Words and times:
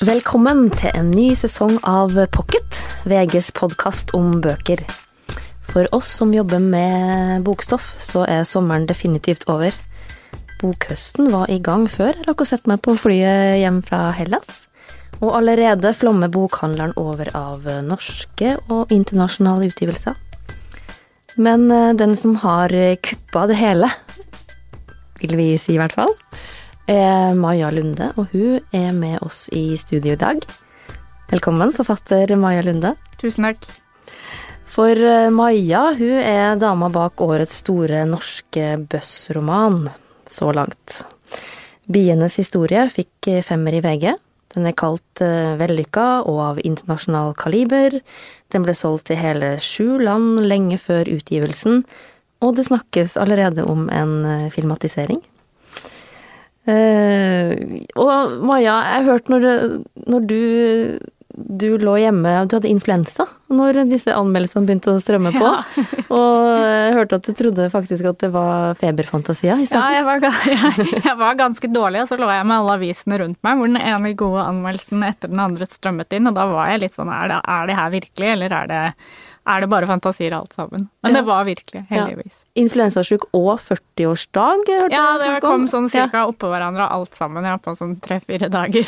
Velkommen 0.00 0.70
til 0.72 0.94
en 0.96 1.10
ny 1.12 1.26
sesong 1.36 1.74
av 1.84 2.14
Pocket, 2.32 2.78
VGs 3.04 3.50
podkast 3.52 4.14
om 4.16 4.38
bøker. 4.40 4.80
For 5.68 5.90
oss 5.92 6.08
som 6.16 6.30
jobber 6.32 6.62
med 6.64 7.42
bokstoff, 7.44 7.98
så 8.00 8.22
er 8.24 8.46
sommeren 8.48 8.86
definitivt 8.88 9.44
over. 9.52 9.76
Bokhøsten 10.62 11.28
var 11.34 11.52
i 11.52 11.58
gang 11.60 11.84
før 11.84 12.14
jeg 12.14 12.24
rakk 12.30 12.40
å 12.40 12.46
sette 12.48 12.72
meg 12.72 12.80
på 12.80 12.94
flyet 12.96 13.58
hjem 13.60 13.82
fra 13.84 14.06
Hellas. 14.16 14.62
Og 15.18 15.34
allerede 15.36 15.92
flommer 15.92 16.32
bokhandleren 16.32 16.96
over 16.96 17.28
av 17.36 17.68
norske 17.84 18.54
og 18.72 18.94
internasjonale 18.96 19.68
utgivelser. 19.68 20.16
Men 21.36 21.68
eh, 21.68 21.92
den 21.92 22.16
som 22.16 22.38
har 22.40 22.72
kuppa 23.04 23.44
det 23.52 23.60
hele, 23.60 23.92
vil 25.20 25.36
vi 25.36 25.50
si 25.60 25.76
i 25.76 25.82
hvert 25.82 25.98
fall, 26.00 26.16
er 26.88 27.34
Maja 27.36 27.68
Lunde, 27.74 28.12
og 28.16 28.30
hun 28.32 28.60
er 28.72 28.92
med 28.96 29.18
oss 29.26 29.48
i 29.52 29.76
studio 29.80 30.14
i 30.14 30.20
dag. 30.20 30.40
Velkommen, 31.30 31.74
forfatter 31.76 32.32
Maja 32.40 32.62
Lunde. 32.66 32.94
Tusen 33.20 33.48
takk. 33.48 33.68
For 34.70 34.94
eh, 34.94 35.28
Maja, 35.34 35.90
hun 35.98 36.16
er 36.22 36.56
dama 36.60 36.88
bak 36.94 37.20
årets 37.20 37.60
store 37.64 38.04
norske 38.08 38.76
bøssroman 38.90 39.88
så 40.30 40.52
langt. 40.54 41.02
Bienes 41.90 42.38
historie 42.38 42.86
fikk 42.92 43.32
femmer 43.46 43.74
i 43.74 43.82
VG. 43.84 44.12
Den 44.54 44.66
er 44.66 44.74
kalt 44.74 45.22
uh, 45.22 45.54
vellykka 45.60 46.06
og 46.26 46.38
av 46.42 46.60
internasjonal 46.66 47.34
kaliber. 47.38 48.00
Den 48.50 48.64
ble 48.66 48.74
solgt 48.74 49.06
til 49.10 49.20
hele 49.20 49.56
sju 49.62 50.00
land 50.02 50.40
lenge 50.42 50.78
før 50.82 51.10
utgivelsen, 51.10 51.84
og 52.42 52.56
det 52.56 52.66
snakkes 52.66 53.14
allerede 53.20 53.66
om 53.66 53.86
en 53.94 54.14
uh, 54.26 54.48
filmatisering. 54.50 55.22
Uh, 56.68 57.80
og 57.96 58.34
Maja, 58.44 58.74
jeg 58.94 59.06
hørte 59.06 59.32
når, 59.32 59.44
når 60.12 60.26
du, 60.28 60.40
du 61.32 61.68
lå 61.80 61.94
hjemme 62.02 62.34
Du 62.50 62.58
hadde 62.58 62.68
influensa 62.68 63.24
når 63.50 63.82
disse 63.90 64.14
anmeldelsene 64.14 64.68
begynte 64.68 64.94
å 64.94 65.00
strømme 65.02 65.32
på. 65.34 65.46
Ja. 65.46 65.84
og 66.18 66.50
jeg 66.64 66.96
hørte 66.98 67.20
at 67.20 67.28
du 67.28 67.32
trodde 67.36 67.68
faktisk 67.72 68.10
at 68.12 68.20
det 68.24 68.32
var 68.34 68.76
feberfantasier 68.80 69.64
Ja, 69.66 69.86
jeg 69.96 70.06
var, 70.06 70.22
jeg, 70.50 70.88
jeg 71.00 71.16
var, 71.20 71.38
ganske 71.40 71.72
dårlig, 71.72 72.04
og 72.04 72.10
så 72.10 72.20
lå 72.20 72.30
jeg 72.32 72.46
med 72.46 72.58
alle 72.58 72.76
avisene 72.80 73.20
rundt 73.22 73.40
meg, 73.46 73.58
hvor 73.58 73.72
den 73.72 73.80
ene 73.80 74.14
gode 74.18 74.44
anmeldelsen 74.46 75.02
etter 75.06 75.32
den 75.32 75.42
andre 75.42 75.68
strømmet 75.70 76.16
inn, 76.16 76.30
og 76.30 76.38
da 76.38 76.46
var 76.50 76.70
jeg 76.72 76.84
litt 76.86 76.96
sånn 76.98 77.10
Er 77.10 77.32
det, 77.32 77.42
er 77.50 77.68
det 77.70 77.76
her 77.78 77.92
virkelig, 77.94 78.32
eller 78.36 78.56
er 78.60 78.70
det 78.70 78.84
er 79.50 79.64
det 79.64 79.70
bare 79.72 79.86
fantasier 79.88 80.34
alt 80.36 80.52
sammen. 80.52 80.88
Men 81.02 81.14
ja. 81.14 81.20
det 81.20 81.26
var 81.26 81.44
virkelig, 81.44 81.84
heldigvis. 81.88 82.42
Ja. 82.44 82.62
Influensasjuk 82.62 83.24
og 83.36 83.54
40-årsdag, 83.64 84.64
hørte 84.68 84.94
ja, 84.94 85.06
jeg 85.16 85.30
Ja, 85.30 85.36
det 85.36 85.44
kom 85.44 85.66
sånn 85.70 85.88
cirka 85.90 86.26
oppå 86.28 86.50
hverandre 86.52 86.86
alt 86.92 87.16
sammen, 87.18 87.46
ja, 87.48 87.56
på 87.58 87.74
sånn 87.78 87.96
tre-fire 88.04 88.50
dager. 88.52 88.84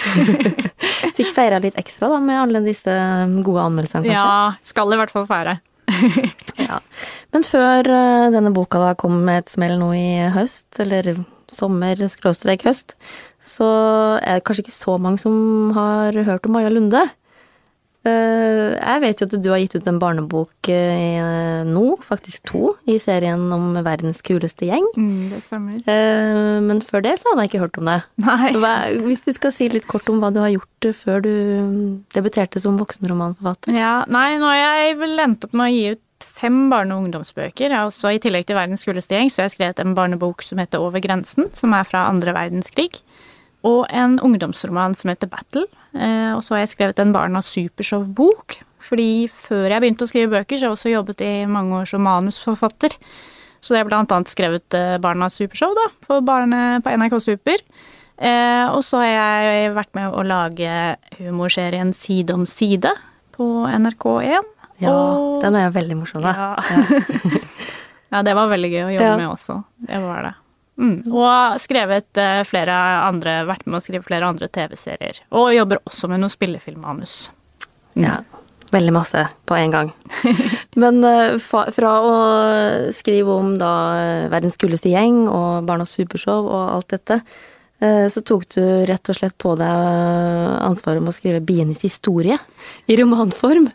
Fikk 1.17 1.33
feira 1.35 1.59
litt 1.63 1.79
ekstra 1.81 2.13
da, 2.13 2.21
med 2.23 2.41
alle 2.41 2.63
disse 2.67 2.93
gode 3.43 3.65
anmeldelsene, 3.65 4.05
kanskje? 4.07 4.19
Ja, 4.21 4.52
skal 4.65 4.93
i 4.93 4.99
hvert 5.01 5.13
fall 5.15 5.29
feire. 5.31 5.59
ja. 6.71 6.79
Men 7.35 7.47
før 7.47 7.89
uh, 7.89 8.31
denne 8.35 8.53
boka 8.55 8.81
da 8.83 8.93
kom 8.99 9.23
med 9.27 9.45
et 9.45 9.53
smell 9.53 9.79
nå 9.81 9.93
i 9.97 10.09
høst, 10.35 10.69
eller 10.83 11.15
sommer, 11.53 12.01
skråstrek 12.09 12.65
høst, 12.69 12.97
så 13.43 13.69
er 14.23 14.39
det 14.39 14.47
kanskje 14.47 14.67
ikke 14.67 14.77
så 14.77 14.97
mange 15.03 15.21
som 15.21 15.73
har 15.77 16.17
hørt 16.29 16.49
om 16.49 16.57
Maja 16.57 16.73
Lunde. 16.73 17.05
Eh, 18.03 18.73
jeg 18.75 19.03
vet 19.05 19.21
jo 19.21 19.29
at 19.29 19.35
du 19.39 19.49
har 19.53 19.61
gitt 19.63 19.77
ut 19.79 19.89
en 19.91 20.01
barnebok 20.03 20.71
eh, 20.73 21.63
nå, 21.69 21.85
faktisk 22.03 22.49
to, 22.51 22.73
i 22.91 22.99
serien 23.03 23.45
om 23.55 23.77
verdens 23.85 24.23
kuleste 24.27 24.67
gjeng. 24.67 24.89
Mm, 24.99 25.31
det 25.31 25.43
stemmer. 25.47 25.79
Eh, 25.87 26.59
men 26.67 26.83
før 26.87 27.05
det 27.07 27.17
så 27.21 27.31
hadde 27.31 27.47
jeg 27.47 27.53
ikke 27.53 27.65
hørt 27.65 27.83
om 27.83 27.91
det. 27.93 27.99
Nei. 28.27 28.53
Hvis 29.07 29.23
du 29.27 29.33
skal 29.37 29.55
si 29.55 29.71
litt 29.71 29.87
kort 29.91 30.11
om 30.11 30.23
hva 30.23 30.33
du 30.35 30.41
har 30.43 30.51
gjort 30.55 30.91
før 30.99 31.23
du 31.23 31.35
debuterte 32.15 32.63
som 32.63 32.81
voksenromanforfatter? 32.81 33.77
Ja, 33.77 34.01
nei, 34.11 34.33
nå 34.41 34.51
har 34.51 34.83
jeg 34.83 34.99
vel 35.03 35.23
endt 35.23 35.47
opp 35.47 35.55
med 35.55 35.71
å 35.71 35.77
gi 35.77 35.85
ut 35.95 36.09
fem 36.43 36.65
barne- 36.71 36.97
og 36.97 37.07
ungdomsbøker. 37.07 37.69
Jeg 37.69 37.77
har 37.77 37.87
også, 37.87 38.17
I 38.17 38.23
tillegg 38.23 38.49
til 38.49 38.59
Verdens 38.59 38.87
kuleste 38.87 39.15
gjeng, 39.15 39.31
så 39.31 39.43
har 39.43 39.51
jeg 39.51 39.59
skrevet 39.59 39.83
en 39.83 39.95
barnebok 39.99 40.43
som 40.47 40.59
heter 40.59 40.83
Over 40.83 41.03
grensen, 41.03 41.51
som 41.55 41.75
er 41.77 41.87
fra 41.87 42.09
andre 42.11 42.35
verdenskrig. 42.35 43.03
Og 43.69 43.87
en 43.95 44.19
ungdomsroman 44.23 44.97
som 44.99 45.13
heter 45.13 45.31
Battle. 45.31 45.67
Eh, 45.95 46.33
og 46.35 46.43
så 46.45 46.57
har 46.57 46.65
jeg 46.65 46.75
skrevet 46.75 47.03
en 47.03 47.15
Barna 47.15 47.43
Supershow-bok. 47.47 48.59
Fordi 48.83 49.29
før 49.31 49.69
jeg 49.71 49.83
begynte 49.85 50.07
å 50.07 50.11
skrive 50.11 50.33
bøker, 50.33 50.59
så 50.59 50.67
har 50.67 50.73
jeg 50.73 50.79
også 50.79 50.95
jobbet 50.97 51.23
i 51.23 51.33
mange 51.47 51.83
år 51.83 51.91
som 51.93 52.03
manusforfatter. 52.07 52.97
Så 53.63 53.77
jeg 53.77 53.85
har 53.85 53.91
blant 53.91 54.11
annet 54.11 54.33
skrevet 54.33 54.75
eh, 54.75 54.97
Barna 55.03 55.29
Supershow 55.31 55.75
da, 55.79 55.87
for 56.03 56.25
barnet 56.27 56.83
på 56.83 56.95
NRK 56.99 57.19
Super. 57.23 57.63
Eh, 58.23 58.67
og 58.71 58.83
så 58.87 59.01
har 59.03 59.47
jeg 59.47 59.77
vært 59.77 59.95
med 59.99 60.11
å 60.15 60.25
lage 60.27 60.73
humorserien 61.21 61.95
Side 61.97 62.35
om 62.35 62.45
side 62.47 62.91
på 63.35 63.47
NRK1. 63.71 64.51
Ja, 64.83 64.93
og, 64.93 65.41
den 65.45 65.57
er 65.59 65.69
jo 65.69 65.75
veldig 65.77 65.97
morsom, 66.01 66.27
da. 66.27 66.35
Ja. 66.35 67.41
ja. 68.17 68.23
det 68.27 68.35
var 68.35 68.51
veldig 68.51 68.71
gøy 68.73 68.83
å 68.83 68.93
jobbe 68.97 69.11
ja. 69.13 69.19
med 69.21 69.31
også. 69.31 69.61
Det 69.87 70.01
var 70.03 70.27
det. 70.27 70.33
Mm. 70.81 71.13
Og 71.13 71.61
skrevet 71.61 72.19
eh, 72.21 72.43
flere 72.49 72.75
andre, 73.07 73.43
vært 73.49 73.67
med 73.67 73.79
å 73.79 73.83
skrive 73.85 74.07
flere 74.07 74.29
andre 74.29 74.49
TV-serier. 74.53 75.23
Og 75.37 75.53
jobber 75.55 75.83
også 75.85 76.09
med 76.11 76.23
noe 76.23 76.33
spillefilmmanus. 76.33 77.27
Mm. 77.95 78.07
Ja. 78.07 78.21
Veldig 78.73 78.93
masse 78.97 79.27
på 79.45 79.57
en 79.59 79.73
gang. 79.75 79.91
Men 80.81 81.03
uh, 81.05 81.37
fra 81.45 81.91
å 82.01 82.13
skrive 82.97 83.35
om 83.35 83.59
da 83.61 83.73
verdens 84.33 84.57
kuleste 84.57 84.89
gjeng 84.89 85.27
og 85.29 85.67
Barnas 85.69 85.93
Supershow 85.93 86.49
og 86.49 86.63
alt 86.79 86.95
dette, 86.95 87.21
så 87.83 88.21
tok 88.23 88.45
du 88.55 88.61
rett 88.87 89.11
og 89.11 89.17
slett 89.19 89.35
på 89.43 89.57
deg 89.59 89.79
ansvaret 90.63 91.03
om 91.03 91.09
å 91.11 91.15
skrive 91.17 91.41
Bienes 91.43 91.83
historie 91.83 92.37
i 92.87 92.95
romanform. 93.01 93.67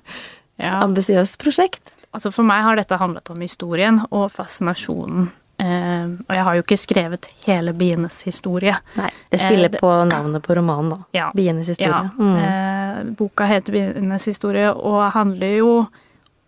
Ja. 0.55 0.77
Ambisiøst 0.85 1.35
prosjekt. 1.41 1.91
Altså 2.15 2.31
For 2.31 2.47
meg 2.47 2.63
har 2.63 2.79
dette 2.79 2.97
handlet 3.01 3.27
om 3.33 3.43
historien 3.43 3.99
og 4.07 4.29
fascinasjonen 4.31 5.27
Uh, 5.57 6.21
og 6.29 6.35
jeg 6.35 6.43
har 6.45 6.55
jo 6.57 6.61
ikke 6.61 6.77
skrevet 6.77 7.23
hele 7.47 7.71
bienes 7.73 8.19
historie. 8.27 8.75
Nei, 8.93 9.07
Det 9.31 9.39
spiller 9.41 9.73
uh, 9.73 9.79
på 9.81 9.89
navnet 10.05 10.43
på 10.45 10.53
romanen, 10.53 10.91
da. 10.93 10.97
Ja, 11.17 11.29
bienes 11.33 11.71
historie. 11.71 11.89
Ja. 11.89 12.11
Mm. 12.13 12.35
Uh, 12.37 13.15
boka 13.17 13.47
heter 13.49 13.73
Bienes 13.73 14.27
historie 14.29 14.69
og 14.69 14.99
handler 15.15 15.55
jo 15.57 15.71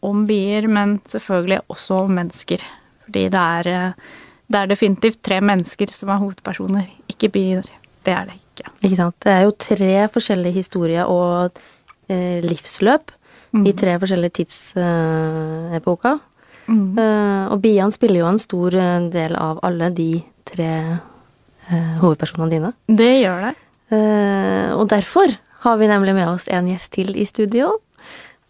om 0.06 0.22
bier, 0.30 0.70
men 0.70 1.00
selvfølgelig 1.10 1.64
også 1.74 2.04
om 2.06 2.14
mennesker. 2.20 2.62
Fordi 3.08 3.26
det 3.34 3.42
er, 3.66 3.96
det 4.48 4.62
er 4.62 4.70
definitivt 4.70 5.24
tre 5.26 5.42
mennesker 5.42 5.90
som 5.92 6.14
er 6.14 6.22
hovedpersoner, 6.22 6.86
ikke 7.10 7.32
bier. 7.34 7.66
Det 8.06 8.14
er 8.14 8.30
det 8.30 8.38
ikke. 8.38 8.70
Ikke 8.86 9.00
sant. 9.02 9.18
Det 9.26 9.34
er 9.34 9.44
jo 9.48 9.58
tre 9.58 9.94
forskjellige 10.14 10.60
historier 10.62 11.10
og 11.10 11.58
livsløp 12.46 13.12
mm. 13.52 13.66
i 13.66 13.74
tre 13.74 13.98
forskjellige 14.00 14.38
tidsepoker. 14.40 16.22
Mm. 16.70 16.94
Uh, 16.98 17.46
og 17.54 17.62
Bian 17.64 17.94
spiller 17.94 18.22
jo 18.22 18.30
en 18.30 18.42
stor 18.42 18.76
eh, 18.78 19.10
del 19.10 19.36
av 19.40 19.62
alle 19.66 19.90
de 19.96 20.22
tre 20.48 20.72
uh, 20.94 21.94
hovedpersonene 22.02 22.52
dine. 22.54 22.72
Det 22.86 23.12
gjør 23.24 23.48
det. 23.48 23.54
Uh, 23.90 24.78
og 24.78 24.86
derfor 24.92 25.34
har 25.66 25.80
vi 25.82 25.90
nemlig 25.90 26.14
med 26.18 26.30
oss 26.30 26.46
en 26.54 26.70
gjest 26.70 26.94
til 26.96 27.16
i 27.18 27.26
studio. 27.28 27.80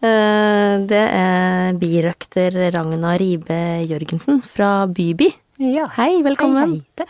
det 0.00 1.00
er 1.12 1.74
birøkter 1.76 2.54
Ragna 2.72 3.16
Ribe 3.20 3.84
Jørgensen 3.84 4.38
fra 4.40 4.86
Byby. 4.86 5.26
Ja. 5.60 5.90
Hei, 5.98 6.22
velkommen. 6.24 6.78
Hei, 6.96 7.04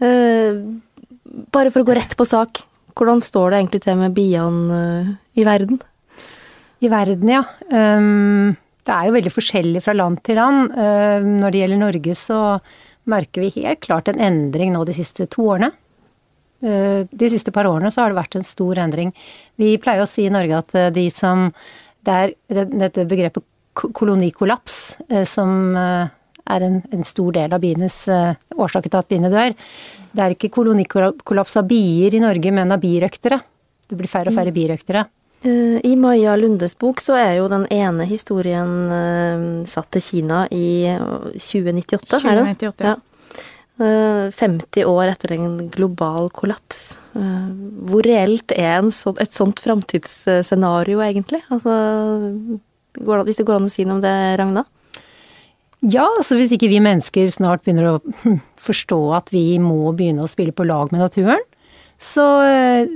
hei. 0.00 1.36
bare 1.54 1.70
for 1.70 1.84
å 1.84 1.86
gå 1.86 1.94
rett 1.94 2.16
på 2.18 2.26
sak, 2.26 2.64
hvordan 2.98 3.22
står 3.22 3.52
det 3.52 3.60
egentlig 3.60 3.82
til 3.84 4.00
med 4.00 4.16
Bian 4.16 4.58
i 5.38 5.46
verden? 5.46 5.78
I 6.82 6.90
verden, 6.90 7.30
ja. 7.36 7.44
Um 7.70 8.56
det 8.88 8.94
er 8.94 9.08
jo 9.08 9.16
veldig 9.18 9.32
forskjellig 9.34 9.82
fra 9.84 9.94
land 9.96 10.22
til 10.24 10.38
land. 10.40 10.72
Eh, 10.72 11.26
når 11.42 11.52
det 11.52 11.60
gjelder 11.62 11.82
Norge, 11.82 12.14
så 12.16 12.38
merker 13.08 13.44
vi 13.44 13.64
helt 13.64 13.82
klart 13.84 14.08
en 14.08 14.22
endring 14.24 14.72
nå 14.72 14.84
de 14.88 14.96
siste 14.96 15.28
to 15.32 15.44
årene. 15.52 15.70
Eh, 16.64 17.04
de 17.04 17.28
siste 17.30 17.52
par 17.54 17.68
årene 17.68 17.92
så 17.92 18.02
har 18.02 18.12
det 18.12 18.20
vært 18.20 18.38
en 18.38 18.48
stor 18.48 18.80
endring. 18.80 19.12
Vi 19.60 19.76
pleier 19.82 20.04
å 20.04 20.08
si 20.08 20.24
i 20.26 20.32
Norge 20.32 20.62
at 20.62 20.74
eh, 20.78 20.90
de 20.94 21.08
som 21.14 21.50
Det 22.08 22.14
er 22.14 22.32
dette 22.48 23.04
begrepet 23.04 23.44
kolonikollaps 23.74 24.76
som 25.28 25.50
er 25.76 26.64
en, 26.64 26.78
en 26.94 27.04
stor 27.04 27.34
del 27.34 27.52
av 27.52 27.60
bienes 27.60 27.98
årsaken 28.08 28.90
til 28.90 28.98
at 28.98 29.10
biene 29.10 29.30
dør. 29.30 29.52
Det 30.14 30.24
er 30.24 30.34
ikke 30.34 30.50
kolonikollaps 30.54 31.58
av 31.60 31.68
bier 31.68 32.14
i 32.16 32.22
Norge, 32.22 32.54
men 32.54 32.72
av 32.72 32.80
birøktere. 32.80 33.40
Det 33.90 33.98
blir 33.98 34.10
færre 34.10 34.32
og 34.32 34.38
færre 34.38 34.54
birøktere. 34.56 35.04
Eh, 35.42 35.80
I 35.86 35.96
Maja 35.96 36.36
Lundes 36.36 36.74
bok 36.78 37.00
så 37.02 37.14
er 37.18 37.36
jo 37.38 37.48
den 37.50 37.66
ene 37.70 38.06
historien 38.10 38.70
uh, 38.90 39.66
satt 39.70 39.90
til 39.94 40.02
Kina 40.02 40.46
i 40.50 40.88
2098, 41.38 42.08
2098 42.10 42.24
er 42.24 42.40
det? 42.40 42.46
2098, 42.58 42.88
ja. 42.88 42.96
Uh, 43.78 43.84
eh, 43.86 44.32
50 44.34 44.88
år 44.90 45.12
etter 45.12 45.36
en 45.36 45.52
global 45.70 46.26
kollaps. 46.34 46.96
Hvor 47.14 48.06
reelt 48.06 48.50
er 48.54 48.88
sånn, 48.94 49.20
et 49.22 49.36
sånt 49.36 49.62
framtidsscenario, 49.62 50.98
egentlig? 51.06 51.44
Altså, 51.54 51.76
det, 52.98 53.20
hvis 53.28 53.38
det 53.38 53.46
går 53.46 53.60
an 53.60 53.70
å 53.70 53.72
si 53.72 53.86
noe 53.86 54.00
om 54.00 54.02
det, 54.02 54.16
Ragna? 54.40 54.66
Ja, 55.86 56.08
altså 56.08 56.34
hvis 56.34 56.50
ikke 56.56 56.70
vi 56.72 56.82
mennesker 56.82 57.30
snart 57.30 57.62
begynner 57.62 57.92
å 57.92 58.32
forstå 58.66 58.98
at 59.20 59.30
vi 59.30 59.46
må 59.62 59.94
begynne 59.94 60.26
å 60.26 60.30
spille 60.30 60.50
på 60.50 60.66
lag 60.66 60.90
med 60.90 61.04
naturen, 61.04 61.46
så, 62.02 62.26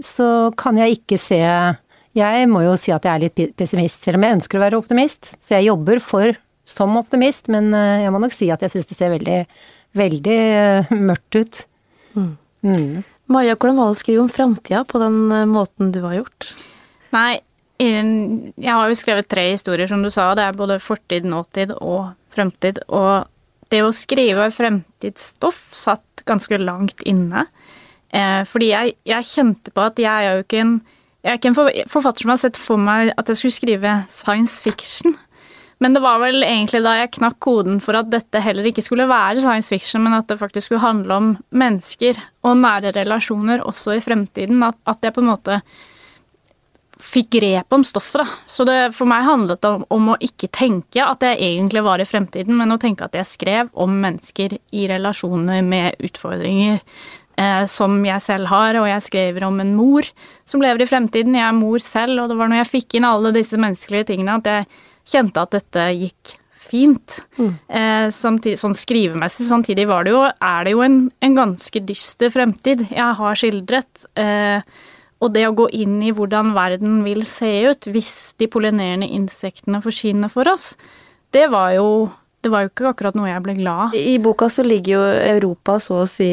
så 0.07 0.27
kan 0.59 0.79
jeg 0.79 0.99
ikke 0.99 1.19
se 1.19 1.43
Jeg 2.17 2.49
må 2.51 2.65
jo 2.67 2.75
si 2.81 2.93
at 2.93 3.07
jeg 3.07 3.13
er 3.13 3.23
litt 3.25 3.57
pessimist, 3.57 4.05
selv 4.05 4.19
om 4.19 4.27
jeg 4.27 4.39
ønsker 4.39 4.59
å 4.59 4.65
være 4.65 4.81
optimist. 4.81 5.33
Så 5.41 5.57
jeg 5.57 5.71
jobber 5.71 6.03
for 6.05 6.35
som 6.69 6.97
optimist, 7.01 7.49
men 7.53 7.73
eh, 7.75 8.05
jeg 8.05 8.13
må 8.15 8.21
nok 8.23 8.35
si 8.37 8.51
at 8.53 8.63
jeg 8.63 8.75
syns 8.75 8.91
det 8.91 8.99
ser 8.99 9.15
veldig, 9.15 9.39
veldig 9.99 10.37
eh, 10.41 10.93
mørkt 11.11 11.39
ut. 11.41 11.63
Mm. 12.13 12.35
Mm. 12.63 13.01
Maja, 13.33 13.57
hvordan 13.57 13.81
var 13.81 13.91
det 13.91 13.97
å 13.97 14.03
skrive 14.03 14.23
om 14.23 14.31
framtida 14.31 14.85
på 14.89 15.01
den 15.03 15.19
eh, 15.33 15.49
måten 15.49 15.91
du 15.95 16.03
har 16.05 16.21
gjort? 16.21 16.53
Nei, 17.17 17.41
jeg 17.83 18.71
har 18.71 18.87
jo 18.87 18.95
skrevet 18.95 19.27
tre 19.27 19.49
historier, 19.49 19.89
som 19.91 20.05
du 20.05 20.11
sa. 20.13 20.29
Det 20.39 20.45
er 20.45 20.59
både 20.59 20.79
fortid, 20.79 21.27
nåtid 21.27 21.73
og 21.81 22.13
fremtid. 22.31 22.79
Og 22.93 23.27
det 23.73 23.81
å 23.83 23.95
skrive 23.97 24.51
fremtidsstoff 24.55 25.65
satt 25.75 26.23
ganske 26.29 26.61
langt 26.61 27.03
inne. 27.09 27.47
Eh, 28.13 28.43
fordi 28.49 28.71
jeg, 28.71 28.97
jeg, 29.09 29.29
kjente 29.29 29.73
på 29.75 29.87
at 29.89 29.99
jeg 30.01 30.13
er 30.13 30.37
jo 30.37 30.45
ikke 30.45 30.61
en 30.63 30.75
Jeg 31.23 31.31
er 31.31 31.39
ikke 31.39 31.53
en 31.53 31.87
forfatter 31.91 32.25
som 32.25 32.33
har 32.35 32.41
sett 32.43 32.59
for 32.59 32.81
meg 32.83 33.13
at 33.15 33.29
jeg 33.31 33.39
skulle 33.39 33.55
skrive 33.55 33.93
science 34.11 34.59
fiction. 34.63 35.15
Men 35.83 35.95
det 35.97 36.03
var 36.03 36.21
vel 36.23 36.45
egentlig 36.47 36.83
da 36.85 36.97
jeg 36.99 37.15
knakk 37.17 37.41
koden 37.43 37.81
for 37.83 37.99
at 37.99 38.11
dette 38.11 38.43
heller 38.43 38.67
ikke 38.69 38.85
skulle 38.85 39.09
være 39.11 39.43
science 39.43 39.71
fiction, 39.71 40.05
men 40.05 40.15
at 40.15 40.29
det 40.31 40.39
faktisk 40.39 40.69
skulle 40.69 40.83
handle 40.83 41.17
om 41.19 41.33
mennesker 41.51 42.19
og 42.47 42.61
nære 42.61 42.95
relasjoner 42.99 43.65
også 43.67 43.97
i 43.97 44.05
fremtiden. 44.05 44.63
At, 44.67 44.79
at 44.87 45.03
jeg 45.03 45.15
på 45.15 45.25
en 45.25 45.31
måte 45.33 45.59
fikk 47.03 47.33
grep 47.35 47.75
om 47.75 47.83
stoffet. 47.87 48.23
Da. 48.23 48.27
Så 48.47 48.67
det 48.69 48.77
for 48.95 49.11
meg 49.11 49.27
handlet 49.27 49.67
om, 49.67 49.83
om, 49.91 50.13
å 50.13 50.21
ikke 50.23 50.51
tenke 50.55 51.03
at 51.03 51.25
jeg 51.27 51.41
egentlig 51.43 51.83
var 51.83 52.03
i 52.03 52.07
fremtiden, 52.07 52.55
men 52.59 52.75
å 52.75 52.79
tenke 52.83 53.09
at 53.09 53.19
jeg 53.19 53.31
skrev 53.31 53.73
om 53.75 53.97
mennesker 54.05 54.55
i 54.71 54.87
relasjoner 54.91 55.65
med 55.67 55.99
utfordringer 56.03 56.79
eh, 57.41 57.65
som 57.71 57.97
jeg 58.07 58.25
selv 58.25 58.51
har, 58.53 58.79
og 58.81 58.89
jeg 58.91 59.07
skriver 59.09 59.47
om 59.49 59.59
en 59.63 59.75
mor 59.79 60.07
som 60.49 60.63
lever 60.63 60.85
i 60.85 60.91
fremtiden. 60.91 61.39
Jeg 61.39 61.47
er 61.49 61.59
mor 61.59 61.83
selv, 61.83 62.23
og 62.23 62.31
det 62.33 62.39
var 62.39 62.53
når 62.53 62.65
jeg 62.65 62.73
fikk 62.77 62.99
inn 62.99 63.09
alle 63.09 63.35
disse 63.37 63.59
menneskelige 63.61 64.13
tingene 64.13 64.39
at 64.41 64.51
jeg 64.51 64.71
kjente 65.13 65.45
at 65.45 65.57
dette 65.57 65.89
gikk 65.99 66.37
fint. 66.63 67.19
Mm. 67.37 67.53
Eh, 67.69 68.07
samtidig, 68.15 68.61
sånn 68.61 68.77
skrivemessig. 68.79 69.47
Samtidig 69.49 69.87
var 69.91 70.07
det 70.07 70.15
jo, 70.15 70.23
er 70.31 70.65
det 70.65 70.75
jo 70.77 70.83
en, 70.87 70.99
en 71.25 71.37
ganske 71.37 71.85
dyster 71.89 72.33
fremtid 72.33 72.87
jeg 72.89 73.19
har 73.19 73.39
skildret. 73.39 74.07
Eh, 74.19 74.65
og 75.23 75.35
det 75.37 75.45
å 75.47 75.55
gå 75.55 75.69
inn 75.79 76.01
i 76.03 76.15
hvordan 76.15 76.55
verden 76.57 77.03
vil 77.07 77.23
se 77.31 77.51
ut 77.71 77.87
hvis 77.95 78.35
de 78.43 78.49
pollinerende 78.51 79.07
insektene 79.07 79.83
forsvinner 79.85 80.33
for 80.33 80.51
oss, 80.51 80.73
det 81.33 81.47
var 81.53 81.77
jo 81.77 81.89
det 82.43 82.51
var 82.51 82.65
jo 82.65 82.73
ikke 82.73 82.89
akkurat 82.91 83.17
noe 83.19 83.31
jeg 83.31 83.43
ble 83.45 83.55
glad 83.61 83.87
av. 83.87 83.95
I 83.99 84.17
boka 84.23 84.49
så 84.51 84.65
ligger 84.67 84.97
jo 84.97 85.03
Europa 85.37 85.79
så 85.83 86.03
å 86.03 86.09
si 86.11 86.29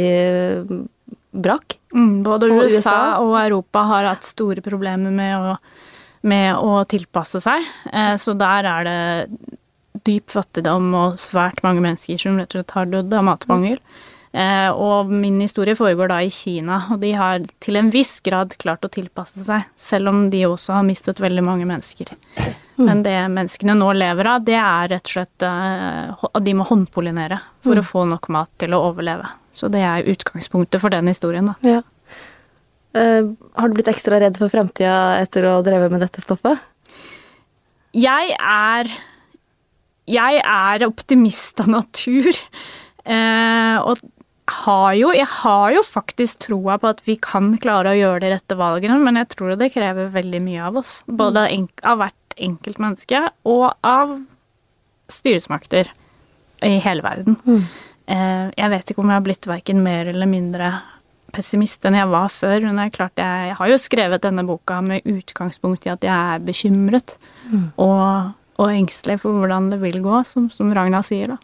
brakk. 1.29 1.77
Mm, 1.93 2.23
både 2.25 2.49
USA, 2.49 2.65
USA, 2.75 2.99
og 3.21 3.35
Europa 3.41 3.85
har 3.91 4.09
hatt 4.09 4.25
store 4.25 4.63
problemer 4.65 5.13
med 5.13 5.37
å, 5.37 5.55
med 6.29 6.57
å 6.57 6.83
tilpasse 6.89 7.41
seg. 7.45 7.65
Eh, 7.93 8.15
så 8.21 8.33
der 8.37 8.69
er 8.69 8.89
det 8.89 8.99
dyp 10.07 10.31
fattigdom 10.33 10.89
og 10.97 11.19
svært 11.21 11.61
mange 11.65 11.83
mennesker 11.83 12.17
som 12.21 12.39
rett 12.39 12.53
og 12.53 12.61
slett 12.61 12.77
har 12.77 12.89
dødd 12.89 13.13
av 13.19 13.27
matmangel. 13.27 13.77
Mm. 13.77 14.07
Eh, 14.29 14.69
og 14.69 15.09
min 15.09 15.39
historie 15.41 15.73
foregår 15.77 16.11
da 16.11 16.19
i 16.21 16.29
Kina, 16.29 16.83
og 16.93 16.99
de 17.01 17.15
har 17.17 17.41
til 17.63 17.79
en 17.79 17.89
viss 17.93 18.19
grad 18.25 18.53
klart 18.61 18.85
å 18.85 18.91
tilpasse 18.93 19.41
seg, 19.45 19.65
selv 19.73 20.11
om 20.11 20.27
de 20.29 20.43
også 20.45 20.75
har 20.77 20.85
mistet 20.85 21.21
veldig 21.23 21.43
mange 21.45 21.65
mennesker. 21.69 22.13
Men 22.79 23.01
det 23.03 23.15
menneskene 23.33 23.73
nå 23.75 23.89
lever 23.97 24.29
av, 24.29 24.43
det 24.45 24.55
er 24.55 24.91
rett 24.93 25.09
og 25.09 25.15
slett 25.15 25.45
eh, 25.45 26.25
at 26.29 26.43
de 26.45 26.53
må 26.55 26.67
håndpollinere 26.69 27.39
for 27.65 27.75
mm. 27.75 27.81
å 27.81 27.87
få 27.89 28.05
nok 28.11 28.29
mat 28.35 28.51
til 28.61 28.75
å 28.77 28.83
overleve. 28.91 29.27
Så 29.51 29.67
det 29.73 29.81
er 29.83 30.07
utgangspunktet 30.13 30.83
for 30.83 30.93
den 30.93 31.09
historien, 31.11 31.49
da. 31.49 31.57
Ja. 31.65 31.81
Uh, 32.89 33.35
har 33.53 33.69
du 33.69 33.75
blitt 33.77 33.89
ekstra 33.91 34.17
redd 34.17 34.39
for 34.41 34.49
framtida 34.49 35.19
etter 35.21 35.45
å 35.45 35.59
ha 35.59 35.65
drevet 35.65 35.91
med 35.93 36.01
dette 36.01 36.23
stoffet? 36.23 36.57
Jeg 37.93 38.31
er 38.33 38.89
Jeg 40.09 40.39
er 40.41 40.85
optimist 40.87 41.61
av 41.61 41.69
natur. 41.69 42.31
Uh, 43.05 43.77
og 43.85 44.01
har 44.65 44.93
jo, 44.97 45.11
jeg 45.15 45.27
har 45.39 45.73
jo 45.75 45.83
faktisk 45.85 46.43
troa 46.45 46.77
på 46.81 46.89
at 46.91 47.03
vi 47.07 47.15
kan 47.21 47.51
klare 47.61 47.93
å 47.93 47.99
gjøre 47.99 48.23
de 48.23 48.33
rette 48.35 48.57
valgene, 48.59 48.99
men 49.01 49.19
jeg 49.21 49.31
tror 49.35 49.55
det 49.59 49.71
krever 49.73 50.11
veldig 50.13 50.41
mye 50.45 50.65
av 50.69 50.79
oss. 50.81 50.99
Både 51.07 51.45
av 51.83 52.01
hvert 52.01 52.37
enkelt 52.39 52.79
menneske 52.79 53.23
og 53.49 53.71
av 53.85 54.15
styresmakter 55.11 55.89
i 56.65 56.77
hele 56.83 57.03
verden. 57.05 57.37
Mm. 57.45 57.63
Eh, 58.09 58.45
jeg 58.57 58.71
vet 58.73 58.91
ikke 58.91 59.03
om 59.03 59.11
jeg 59.11 59.19
har 59.19 59.27
blitt 59.27 59.49
verken 59.49 59.83
mer 59.85 60.09
eller 60.11 60.29
mindre 60.29 60.71
pessimist 61.33 61.85
enn 61.85 61.97
jeg 61.97 62.09
var 62.09 62.31
før. 62.33 62.63
Men 62.65 62.79
det 62.79 62.87
er 62.87 62.95
klart 62.95 63.21
jeg, 63.21 63.55
har 63.59 63.71
jo 63.71 63.81
skrevet 63.81 64.25
denne 64.25 64.45
boka 64.47 64.79
med 64.85 65.05
utgangspunkt 65.09 65.87
i 65.87 65.93
at 65.93 66.05
jeg 66.05 66.15
er 66.15 66.45
bekymret 66.45 67.17
mm. 67.49 67.67
og, 67.77 68.33
og, 68.57 68.65
engstelig 68.69 69.19
for 69.23 69.37
hvordan 69.37 69.71
det 69.73 69.81
vil 69.83 70.01
gå, 70.05 70.23
som, 70.27 70.49
som 70.53 70.73
Ragna 70.75 71.03
sier, 71.05 71.35
da. 71.35 71.39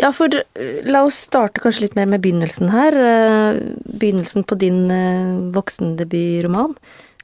Ja, 0.00 0.10
for 0.16 0.32
eh, 0.32 0.80
la 0.88 1.04
oss 1.04 1.18
starte 1.26 1.60
kanskje 1.60 1.88
litt 1.88 1.96
mer 1.98 2.08
med 2.08 2.22
begynnelsen 2.24 2.72
her. 2.72 2.96
Eh, 2.96 3.60
begynnelsen 3.84 4.46
på 4.48 4.56
din 4.60 4.86
eh, 4.94 5.52
voksendebutroman. 5.54 6.76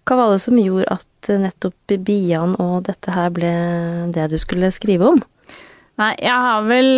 Hva 0.06 0.18
var 0.20 0.34
det 0.34 0.42
som 0.44 0.58
gjorde 0.60 0.98
at 0.98 1.30
nettopp 1.42 1.96
Bian 2.06 2.54
og 2.62 2.84
dette 2.86 3.10
her 3.10 3.32
ble 3.34 3.52
det 4.14 4.28
du 4.30 4.36
skulle 4.38 4.70
skrive 4.74 5.08
om? 5.16 5.22
Nei, 5.98 6.12
jeg 6.20 6.36
har 6.44 6.68
vel 6.68 6.90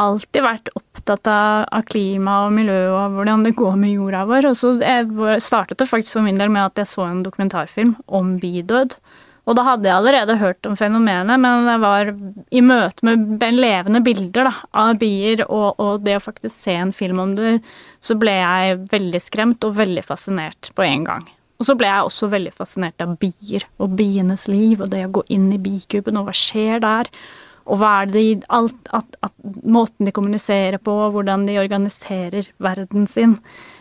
alltid 0.00 0.42
vært 0.42 0.70
opptatt 0.78 1.28
av, 1.30 1.68
klima 1.90 2.44
og 2.46 2.54
miljø 2.56 2.78
og 2.94 3.18
hvordan 3.18 3.44
det 3.44 3.52
går 3.58 3.76
med 3.78 3.92
jorda 3.94 4.24
vår. 4.30 4.48
Og 4.50 4.56
så 4.58 4.72
startet 5.42 5.82
det 5.82 5.90
faktisk 5.90 6.16
for 6.16 6.26
min 6.26 6.40
del 6.40 6.50
med 6.54 6.70
at 6.70 6.80
jeg 6.80 6.90
så 6.94 7.04
en 7.10 7.22
dokumentarfilm 7.26 7.96
om 8.06 8.36
bidød. 8.42 8.96
Og 9.44 9.56
da 9.58 9.64
hadde 9.66 9.88
jeg 9.90 9.98
allerede 9.98 10.38
hørt 10.40 10.64
om 10.64 10.76
fenomenet, 10.78 11.40
men 11.40 11.66
det 11.68 11.76
var 11.82 12.10
i 12.48 12.62
møte 12.64 13.04
med 13.04 13.44
levende 13.52 14.00
bilder 14.04 14.48
da, 14.48 14.54
av 14.84 14.96
bier 15.00 15.44
og, 15.44 15.76
og, 15.76 16.00
det 16.06 16.16
å 16.16 16.24
faktisk 16.24 16.56
se 16.56 16.76
en 16.80 16.94
film 16.96 17.20
om 17.20 17.34
det, 17.36 17.58
så 18.00 18.16
ble 18.16 18.38
jeg 18.38 18.78
veldig 18.92 19.20
skremt 19.20 19.66
og 19.68 19.76
veldig 19.76 20.04
fascinert 20.06 20.72
på 20.76 20.86
en 20.86 21.04
gang. 21.10 21.26
Og 21.60 21.68
så 21.68 21.76
ble 21.78 21.90
jeg 21.90 22.08
også 22.08 22.30
veldig 22.32 22.54
fascinert 22.56 23.04
av 23.04 23.14
bier 23.20 23.68
og 23.78 23.92
bienes 23.98 24.48
liv 24.50 24.80
og 24.80 24.90
det 24.94 25.04
å 25.06 25.12
gå 25.20 25.26
inn 25.36 25.50
i 25.54 25.60
bikuben 25.62 26.18
og 26.18 26.30
hva 26.30 26.34
skjer 26.36 26.80
der. 26.82 27.12
Og 27.64 27.80
hva 27.80 27.92
er 28.02 28.10
det 28.12 28.22
i 28.24 28.32
alt, 28.52 28.80
at, 28.96 29.16
at, 29.24 29.32
Måten 29.64 30.08
de 30.08 30.12
kommuniserer 30.12 30.80
på, 30.82 30.92
hvordan 31.14 31.46
de 31.48 31.56
organiserer 31.62 32.50
verden 32.60 33.06
sin. 33.08 33.38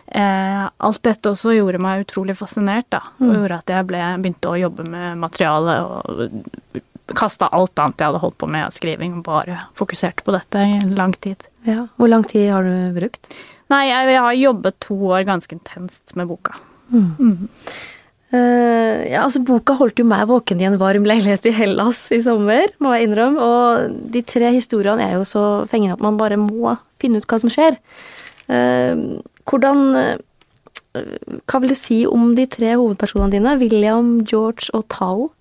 Eh, 0.08 0.64
alt 0.88 1.04
dette 1.06 1.32
også 1.32 1.56
gjorde 1.56 1.82
meg 1.82 2.04
utrolig 2.04 2.36
fascinert, 2.38 2.90
da. 2.94 3.02
Og 3.20 3.30
mm. 3.30 3.36
gjorde 3.38 3.60
at 3.62 3.76
jeg 3.76 3.90
ble, 3.90 4.02
begynte 4.24 4.52
å 4.52 4.60
jobbe 4.60 4.88
med 4.88 5.22
materiale 5.22 5.78
og 5.86 6.82
kasta 7.14 7.50
alt 7.52 7.80
annet 7.80 8.00
jeg 8.00 8.10
hadde 8.10 8.22
holdt 8.24 8.38
på 8.40 8.50
med 8.50 8.68
av 8.68 8.76
skriving, 8.76 9.18
og 9.20 9.26
bare 9.28 9.64
fokuserte 9.78 10.26
på 10.26 10.36
dette 10.36 10.62
i 10.64 10.78
lang 10.96 11.16
tid. 11.24 11.44
Ja, 11.68 11.88
Hvor 12.00 12.12
lang 12.12 12.24
tid 12.28 12.50
har 12.52 12.68
du 12.68 12.96
brukt? 12.96 13.32
Nei, 13.72 13.88
jeg, 13.90 14.14
jeg 14.14 14.24
har 14.26 14.38
jobbet 14.38 14.80
to 14.84 14.98
år 15.12 15.26
ganske 15.28 15.56
intenst 15.56 16.16
med 16.20 16.30
boka. 16.32 16.56
Mm. 16.94 17.12
Mm. 17.18 17.50
Uh, 18.34 19.04
ja, 19.06 19.22
altså 19.22 19.44
Boka 19.46 19.76
holdt 19.78 20.00
jo 20.02 20.08
meg 20.10 20.26
våken 20.26 20.62
i 20.62 20.66
en 20.66 20.80
varm 20.82 21.06
leilighet 21.06 21.46
i 21.46 21.54
Hellas 21.54 22.08
i 22.14 22.18
sommer, 22.26 22.72
må 22.82 22.96
jeg 22.96 23.08
innrømme. 23.08 23.46
Og 23.46 24.00
de 24.14 24.24
tre 24.26 24.50
historiene 24.56 25.06
er 25.06 25.20
jo 25.20 25.28
så 25.28 25.44
fengende 25.70 26.00
at 26.00 26.04
man 26.06 26.18
bare 26.18 26.40
må 26.42 26.74
finne 27.02 27.22
ut 27.22 27.30
hva 27.30 27.40
som 27.44 27.52
skjer. 27.54 27.78
Uh, 28.50 29.22
hvordan 29.50 29.82
uh, 29.96 31.40
Hva 31.50 31.62
vil 31.62 31.74
du 31.74 31.78
si 31.78 32.04
om 32.10 32.36
de 32.38 32.46
tre 32.50 32.76
hovedpersonene 32.76 33.34
dine? 33.34 33.56
William, 33.62 34.20
George 34.30 34.70
og 34.78 34.86
Tao? 34.94 35.32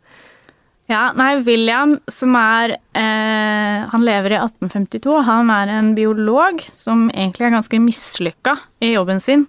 Ja, 0.90 1.10
nei, 1.16 1.36
William, 1.46 1.94
som 2.10 2.34
er 2.36 2.74
Han 2.92 4.02
lever 4.04 4.34
i 4.34 4.40
1852. 4.40 5.12
Han 5.24 5.52
er 5.54 5.70
en 5.72 5.92
biolog 5.96 6.60
som 6.66 7.06
egentlig 7.12 7.46
er 7.46 7.54
ganske 7.54 7.80
mislykka 7.80 8.56
i 8.82 8.90
jobben 8.92 9.22
sin. 9.22 9.46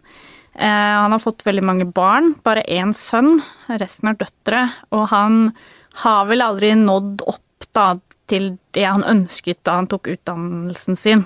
Eh, 0.56 0.96
han 1.00 1.12
har 1.12 1.20
fått 1.20 1.46
veldig 1.46 1.64
mange 1.66 1.86
barn, 1.86 2.36
bare 2.46 2.66
én 2.70 2.94
sønn, 2.94 3.40
resten 3.82 4.12
er 4.12 4.20
døtre. 4.20 4.68
Og 4.94 5.08
han 5.14 5.48
har 6.06 6.28
vel 6.30 6.46
aldri 6.46 6.74
nådd 6.78 7.26
opp 7.26 7.70
da, 7.74 7.94
til 8.30 8.54
det 8.76 8.86
han 8.86 9.06
ønsket 9.08 9.64
da 9.66 9.80
han 9.82 9.90
tok 9.90 10.12
utdannelsen 10.14 10.98
sin. 11.00 11.26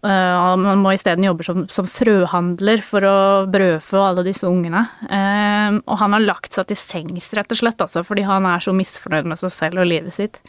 Uh, 0.00 0.56
man 0.56 0.80
må 0.80 0.94
isteden 0.96 1.26
jobbe 1.26 1.44
som, 1.44 1.66
som, 1.68 1.84
frøhandler 1.84 2.80
for 2.80 3.04
å 3.04 3.16
brødfø 3.52 4.00
alle 4.00 4.24
disse 4.24 4.48
ungene. 4.48 4.86
Uh, 5.04 5.76
og 5.84 5.98
han 6.00 6.16
har 6.16 6.24
lagt 6.24 6.56
seg 6.56 6.70
til 6.70 6.78
sengs, 6.80 7.28
rett 7.36 7.52
og 7.52 7.60
slett, 7.60 7.84
altså, 7.84 8.04
fordi 8.06 8.24
han 8.24 8.48
er 8.48 8.64
så 8.64 8.72
misfornøyd 8.76 9.28
med 9.28 9.40
seg 9.42 9.52
selv 9.52 9.82
og 9.84 9.90
livet 9.90 10.16
sitt. 10.16 10.40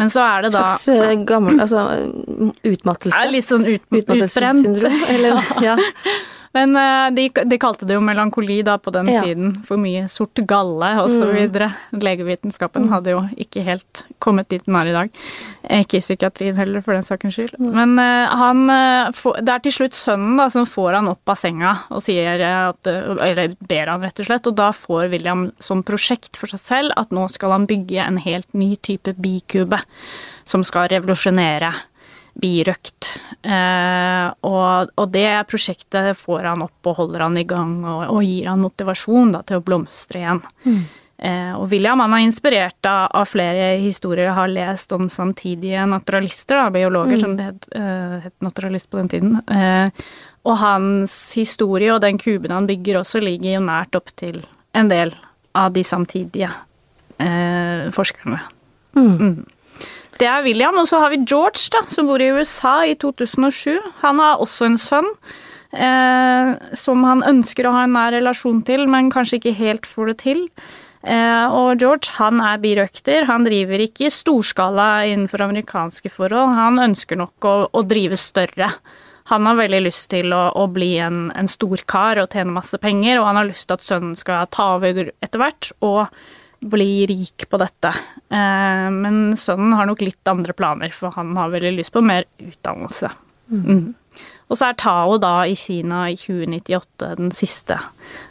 Men 0.00 0.12
så 0.12 0.24
er 0.24 0.46
det 0.46 0.52
da 0.52 0.62
Slags 0.76 0.90
uh, 0.92 1.12
gammel 1.24 1.56
Altså 1.56 1.82
utmattelse? 2.68 3.16
Er 3.16 3.30
litt 3.32 3.46
sånn 3.48 3.64
ut, 3.64 3.84
utbrent. 3.96 4.82
Eller, 5.08 5.38
ja. 5.64 5.76
Men 6.56 6.72
uh, 6.76 7.08
de, 7.14 7.28
de, 7.28 7.58
kalte 7.60 7.86
det 7.88 7.96
jo 7.96 8.02
melankoli 8.04 8.62
da 8.66 8.78
på 8.80 8.92
den 8.94 9.10
ja. 9.12 9.22
tiden. 9.24 9.52
For 9.66 9.80
mye 9.80 10.06
sort 10.10 10.40
galle 10.48 10.92
osv. 11.02 11.34
Mm. 11.52 11.76
Legevitenskapen 12.02 12.86
mm. 12.86 12.92
hadde 12.94 13.14
jo 13.14 13.22
ikke 13.46 13.64
helt 13.66 14.04
kommet 14.22 14.48
dit 14.52 14.64
den 14.66 14.78
er 14.80 14.90
i 14.90 14.94
dag. 14.96 15.22
Ikke 15.80 16.00
i 16.00 16.04
psykiatrien 16.04 16.56
heller, 16.58 16.84
for 16.84 16.96
den 16.96 17.06
sakens 17.06 17.36
skyld. 17.36 17.56
Mm. 17.60 17.72
Men 17.76 17.96
uh, 18.00 18.36
han 18.40 18.64
Det 18.66 19.52
er 19.52 19.64
til 19.64 19.74
slutt 19.74 19.96
sønnen 19.96 20.40
da 20.40 20.48
som 20.52 20.66
får 20.68 20.98
han 21.00 21.10
opp 21.12 21.32
av 21.32 21.38
senga 21.40 21.72
og 21.94 22.02
sier 22.04 22.40
at 22.46 22.88
Eller 22.88 23.54
ber 23.60 23.92
han, 23.92 24.04
rett 24.04 24.22
og 24.22 24.28
slett. 24.28 24.48
Og 24.48 24.56
da 24.58 24.70
får 24.76 25.10
William 25.12 25.50
som 25.62 25.84
prosjekt 25.86 26.38
for 26.40 26.50
seg 26.50 26.62
selv 26.62 26.96
at 26.96 27.12
nå 27.14 27.26
skal 27.32 27.54
han 27.54 27.68
bygge 27.68 28.00
en 28.02 28.20
helt 28.22 28.48
ny 28.56 28.74
type 28.76 29.16
bikube 29.20 29.80
som 30.46 30.64
skal 30.66 30.88
revolusjonere 30.92 31.72
birøkt. 32.36 33.08
Eh, 33.42 34.26
og, 34.46 34.92
og, 34.92 35.08
det 35.14 35.30
prosjektet 35.50 36.12
får 36.18 36.50
han 36.50 36.64
opp 36.66 36.90
og 36.90 37.00
holder 37.00 37.26
han 37.26 37.40
i 37.40 37.46
gang 37.48 37.78
og, 37.84 38.04
og 38.12 38.22
gir 38.26 38.50
han 38.50 38.62
motivasjon 38.62 39.34
da, 39.36 39.42
til 39.46 39.60
å 39.60 39.66
blomstre 39.66 40.22
igjen. 40.22 40.42
Mm. 40.66 40.80
Eh, 41.16 41.52
og 41.56 41.70
William 41.72 42.02
han 42.04 42.12
er 42.12 42.26
inspirert 42.26 42.88
av, 42.88 43.08
av, 43.16 43.28
flere 43.30 43.70
historier 43.80 44.28
jeg 44.28 44.36
har 44.36 44.52
lest 44.52 44.92
om 44.92 45.08
samtidige 45.12 45.86
naturalister, 45.88 46.60
da, 46.60 46.72
biologer, 46.74 47.16
mm. 47.16 47.22
som 47.22 47.36
det 47.38 47.46
het, 47.48 47.68
uh, 47.72 48.18
het, 48.26 48.34
naturalist 48.44 48.90
på 48.92 49.00
den 49.00 49.12
tiden. 49.14 49.38
Eh, 49.48 50.04
og 50.46 50.60
hans 50.60 51.16
historie 51.38 51.94
og 51.94 52.02
den 52.04 52.20
kuben 52.20 52.52
han 52.52 52.68
bygger 52.68 53.00
også, 53.00 53.24
ligger 53.24 53.56
jo 53.56 53.64
nært 53.64 53.96
opp 53.98 54.12
til 54.18 54.42
en 54.76 54.92
del 54.92 55.14
av 55.56 55.72
de 55.72 55.82
samtidige 55.86 56.52
eh, 57.16 57.88
forskerne. 57.96 58.42
Mm. 58.96 59.44
Det 60.20 60.28
er 60.28 60.46
William. 60.46 60.78
Og 60.80 60.88
så 60.88 61.00
har 61.02 61.12
vi 61.12 61.24
George, 61.24 61.68
da, 61.74 61.84
som 61.90 62.08
bor 62.08 62.22
i 62.22 62.30
USA 62.32 62.78
i 62.88 62.96
2007. 63.00 63.76
Han 64.02 64.22
har 64.22 64.42
også 64.42 64.70
en 64.70 64.80
sønn. 64.80 65.12
Eh, 65.76 66.50
som 66.78 67.02
han 67.04 67.24
ønsker 67.26 67.66
å 67.66 67.74
ha 67.74 67.84
en 67.84 67.96
nær 67.96 68.14
relasjon 68.14 68.62
til, 68.64 68.86
men 68.88 69.10
kanskje 69.12 69.40
ikke 69.40 69.56
helt 69.58 69.88
får 69.88 70.12
det 70.12 70.18
til. 70.22 70.44
Eh, 71.06 71.46
og 71.52 71.82
George 71.82 72.14
han 72.16 72.40
er 72.40 72.62
birøkter. 72.62 73.26
Han 73.28 73.44
driver 73.46 73.82
ikke 73.84 74.06
i 74.06 74.14
storskala 74.14 74.88
innenfor 75.10 75.44
amerikanske 75.44 76.10
forhold. 76.12 76.54
Han 76.56 76.80
ønsker 76.82 77.20
nok 77.20 77.46
å, 77.50 77.56
å 77.70 77.84
drive 77.86 78.18
større. 78.20 78.70
Han 79.26 79.46
har 79.50 79.58
veldig 79.58 79.82
lyst 79.88 80.08
til 80.14 80.32
å, 80.32 80.48
å 80.54 80.68
bli 80.70 80.94
en, 81.02 81.26
en 81.34 81.50
stor 81.50 81.82
kar 81.90 82.22
og 82.22 82.30
tjene 82.32 82.54
masse 82.54 82.78
penger, 82.78 83.18
og 83.18 83.26
han 83.26 83.40
har 83.42 83.48
lyst 83.48 83.66
til 83.66 83.76
at 83.76 83.86
sønnen 83.86 84.18
skal 84.18 84.46
ta 84.54 84.76
over 84.78 85.10
etter 85.18 85.42
hvert. 85.42 85.72
og 85.82 86.06
bli 86.60 87.06
rik 87.06 87.46
på 87.50 87.60
dette. 87.60 87.92
Eh, 88.28 88.88
men 88.92 89.36
sønnen 89.38 89.76
har 89.76 89.88
nok 89.88 90.02
litt 90.04 90.30
andre 90.30 90.56
planer, 90.56 90.94
for 90.94 91.14
han 91.16 91.36
har 91.36 91.52
veldig 91.54 91.76
lyst 91.78 91.94
på 91.94 92.04
mer 92.04 92.26
utdannelse. 92.42 93.12
Mm. 93.52 93.64
Mm. 93.66 93.94
Og 94.46 94.58
så 94.58 94.70
er 94.70 94.78
Tao 94.78 95.16
da 95.22 95.34
i 95.46 95.56
Kina 95.58 96.06
i 96.10 96.16
2098 96.18 97.14
den 97.18 97.32
siste 97.34 97.78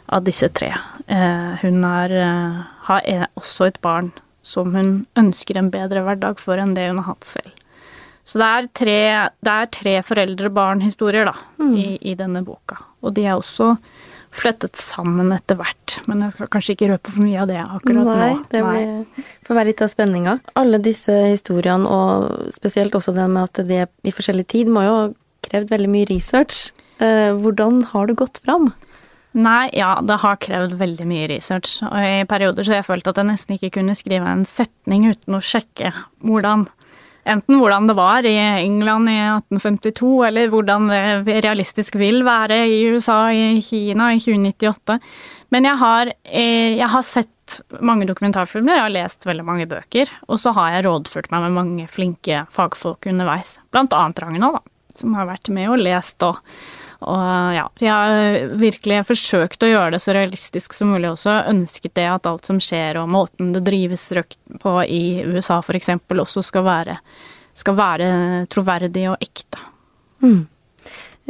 av 0.06 0.24
disse 0.26 0.48
tre. 0.48 0.72
Eh, 1.06 1.52
hun 1.62 1.84
er, 1.84 2.12
eh, 2.12 2.62
har 2.88 3.28
også 3.36 3.68
et 3.68 3.80
barn 3.80 4.12
som 4.42 4.74
hun 4.74 5.06
ønsker 5.18 5.58
en 5.58 5.70
bedre 5.70 6.02
hverdag 6.06 6.40
for 6.40 6.56
enn 6.56 6.74
det 6.74 6.88
hun 6.88 7.02
har 7.02 7.14
hatt 7.14 7.28
selv. 7.28 7.50
Så 8.26 8.40
det 8.42 8.46
er 8.46 8.68
tre, 8.74 9.00
det 9.46 9.52
er 9.52 9.68
tre 9.70 9.94
foreldre-barn-historier 10.02 11.28
da, 11.28 11.34
mm. 11.60 11.74
i, 11.78 11.86
i, 12.10 12.14
denne 12.18 12.42
boka. 12.42 12.80
Og 13.06 13.14
de 13.14 13.26
er 13.26 13.36
også 13.36 13.76
flettet 14.36 14.78
sammen 14.80 15.32
etter 15.34 15.58
hvert. 15.58 15.98
Men 16.10 16.24
jeg 16.24 16.36
skal 16.36 16.50
kanskje 16.52 16.76
ikke 16.76 16.90
røpe 16.92 17.12
for 17.12 17.24
mye 17.24 17.42
av 17.42 17.50
det 17.50 17.60
akkurat 17.62 18.08
Nei, 18.08 18.30
nå. 18.34 18.40
Det 18.52 18.64
blir, 18.66 19.28
får 19.48 19.58
være 19.58 19.70
litt 19.70 19.84
av 19.84 19.92
spenninga. 19.92 20.38
Alle 20.60 20.80
disse 20.84 21.14
historiene, 21.32 21.88
og 21.88 22.50
spesielt 22.54 22.96
også 22.98 23.14
det 23.16 23.28
med 23.32 23.48
at 23.48 23.62
de 23.68 23.84
er 23.84 23.92
i 24.06 24.14
forskjellig 24.14 24.48
tid, 24.52 24.72
må 24.72 24.84
jo 24.86 24.96
ha 24.96 25.06
krevd 25.46 25.72
veldig 25.72 25.92
mye 25.92 26.10
research. 26.10 26.68
Eh, 27.02 27.32
hvordan 27.36 27.84
har 27.92 28.08
du 28.08 28.16
gått 28.18 28.42
fram? 28.44 28.70
Nei, 29.36 29.68
ja, 29.76 29.98
det 30.00 30.16
har 30.22 30.38
krevd 30.40 30.78
veldig 30.80 31.06
mye 31.08 31.26
research. 31.28 31.76
Og 31.84 31.96
i 32.00 32.24
perioder 32.28 32.64
så 32.64 32.72
har 32.72 32.80
jeg 32.80 32.88
følt 32.88 33.10
at 33.10 33.20
jeg 33.20 33.28
nesten 33.28 33.58
ikke 33.58 33.74
kunne 33.78 33.96
skrive 33.98 34.30
en 34.32 34.46
setning 34.48 35.10
uten 35.10 35.36
å 35.36 35.44
sjekke 35.44 35.92
hvordan 36.24 36.64
enten 37.26 37.58
hvordan 37.60 37.88
det 37.90 37.96
var 37.98 38.26
i 38.26 38.34
England 38.38 39.10
i 39.10 39.16
1852, 39.18 40.12
eller 40.28 40.52
hvordan 40.52 40.90
det 41.26 41.40
realistisk 41.44 41.98
vil 42.00 42.22
være 42.26 42.62
i 42.70 42.84
USA, 42.94 43.26
i 43.32 43.60
Kina 43.64 44.12
i 44.14 44.20
2098. 44.22 44.98
Men 45.54 45.68
jeg 45.68 45.80
har, 45.82 46.12
eh, 46.24 46.76
jeg 46.78 46.88
har 46.92 47.06
sett 47.06 47.60
mange 47.80 48.06
dokumentarfilmer, 48.08 48.74
jeg 48.74 48.84
har 48.86 48.94
lest 48.94 49.26
veldig 49.26 49.44
mange 49.46 49.68
bøker, 49.70 50.10
og 50.28 50.40
så 50.42 50.52
har 50.56 50.72
jeg 50.74 50.86
rådført 50.88 51.30
meg 51.30 51.46
med 51.46 51.54
mange 51.54 51.86
flinke 51.90 52.44
fagfolk 52.50 53.06
underveis, 53.06 53.58
blant 53.70 53.94
annet 53.94 54.22
Ragna, 54.22 54.50
da, 54.58 54.62
som 54.98 55.14
har 55.14 55.28
vært 55.28 55.50
med 55.54 55.70
og 55.70 55.82
lest 55.82 56.26
og 56.26 56.42
og 57.04 57.52
ja, 57.52 57.66
jeg 57.82 57.92
har 57.92 58.52
virkelig 58.56 59.02
forsøkt 59.10 59.64
å 59.66 59.68
gjøre 59.68 59.96
det 59.96 60.00
så 60.00 60.14
realistisk 60.16 60.76
som 60.76 60.94
mulig 60.94 61.10
også. 61.10 61.42
Ønsket 61.52 61.96
det 61.98 62.06
at 62.08 62.28
alt 62.28 62.48
som 62.48 62.60
skjer 62.62 62.96
og 63.02 63.10
måten 63.12 63.52
det 63.52 63.66
drives 63.66 64.08
røkt 64.16 64.38
på 64.62 64.76
i 64.88 65.20
USA 65.28 65.60
f.eks. 65.60 65.92
også 66.08 66.44
skal 66.46 66.64
være, 66.64 66.98
skal 67.56 67.76
være, 67.76 68.10
troverdig 68.52 69.08
og 69.12 69.20
ekte. 69.20 69.60
Mm. 70.24 70.46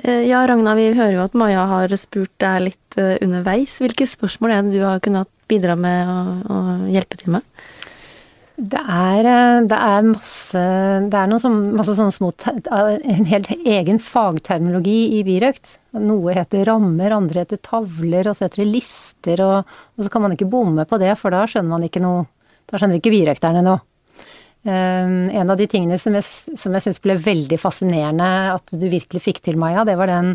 Eh, 0.05 0.23
ja, 0.29 0.45
Ragna, 0.47 0.77
vi 0.79 0.93
hører 0.93 1.17
jo 1.17 1.25
at 1.25 1.35
Maja 1.39 1.67
har 1.73 1.97
spurt 1.99 2.35
deg 2.43 2.69
litt 2.69 3.01
eh, 3.01 3.17
underveis. 3.25 3.81
Hvilke 3.83 4.07
spørsmål 4.07 4.55
er 4.55 4.63
det 4.63 4.79
du 4.79 4.87
har 4.87 5.03
kunnet 5.03 5.33
bidra 5.51 5.75
med 5.79 6.47
og 6.51 6.87
hjelpe 6.95 7.19
til 7.19 7.35
med? 7.39 7.67
Det 8.57 8.81
er, 8.81 9.27
eh, 9.29 9.67
det 9.69 9.77
er, 9.77 10.07
masse 10.09 10.61
Det 11.13 11.19
er 11.19 11.33
som, 11.43 11.57
masse 11.77 11.93
sånne 11.93 12.15
små 12.15 12.31
En 12.73 13.29
helt 13.29 13.51
egen 13.53 13.99
fagterminologi 14.01 15.19
i 15.19 15.25
birøkt. 15.27 15.77
Noe 16.01 16.33
heter 16.37 16.65
rammer, 16.65 17.13
andre 17.13 17.45
heter 17.45 17.61
tavler, 17.61 18.29
og 18.29 18.37
så 18.37 18.47
heter 18.47 18.65
det 18.65 18.71
lister, 18.71 19.43
og, 19.45 19.77
og, 19.97 20.05
så 20.05 20.13
kan 20.13 20.25
man 20.25 20.33
ikke 20.33 20.49
bomme 20.49 20.87
på 20.89 20.99
det, 21.01 21.13
for 21.21 21.33
da 21.33 21.45
skjønner 21.49 21.75
man 21.77 21.85
ikke 21.85 22.05
noe 22.05 22.25
Da 22.67 22.81
skjønner 22.81 22.99
ikke 22.99 23.13
birøkterne 23.13 23.61
noe. 23.63 23.79
Um, 24.67 25.29
en 25.31 25.51
av 25.53 25.61
de 25.61 25.69
tingene 25.71 25.95
som 26.03 26.17
jeg, 26.17 26.27
som 26.59 26.75
jeg 26.75 26.83
syns 26.83 26.99
ble 27.05 27.15
veldig 27.23 27.55
fascinerende 27.63 28.27
at 28.57 28.73
du 28.75 28.89
virkelig 28.91 29.23
fikk 29.23 29.39
til, 29.45 29.61
Maja, 29.61 29.85
det 29.87 29.95
var 30.01 30.11
den 30.11 30.33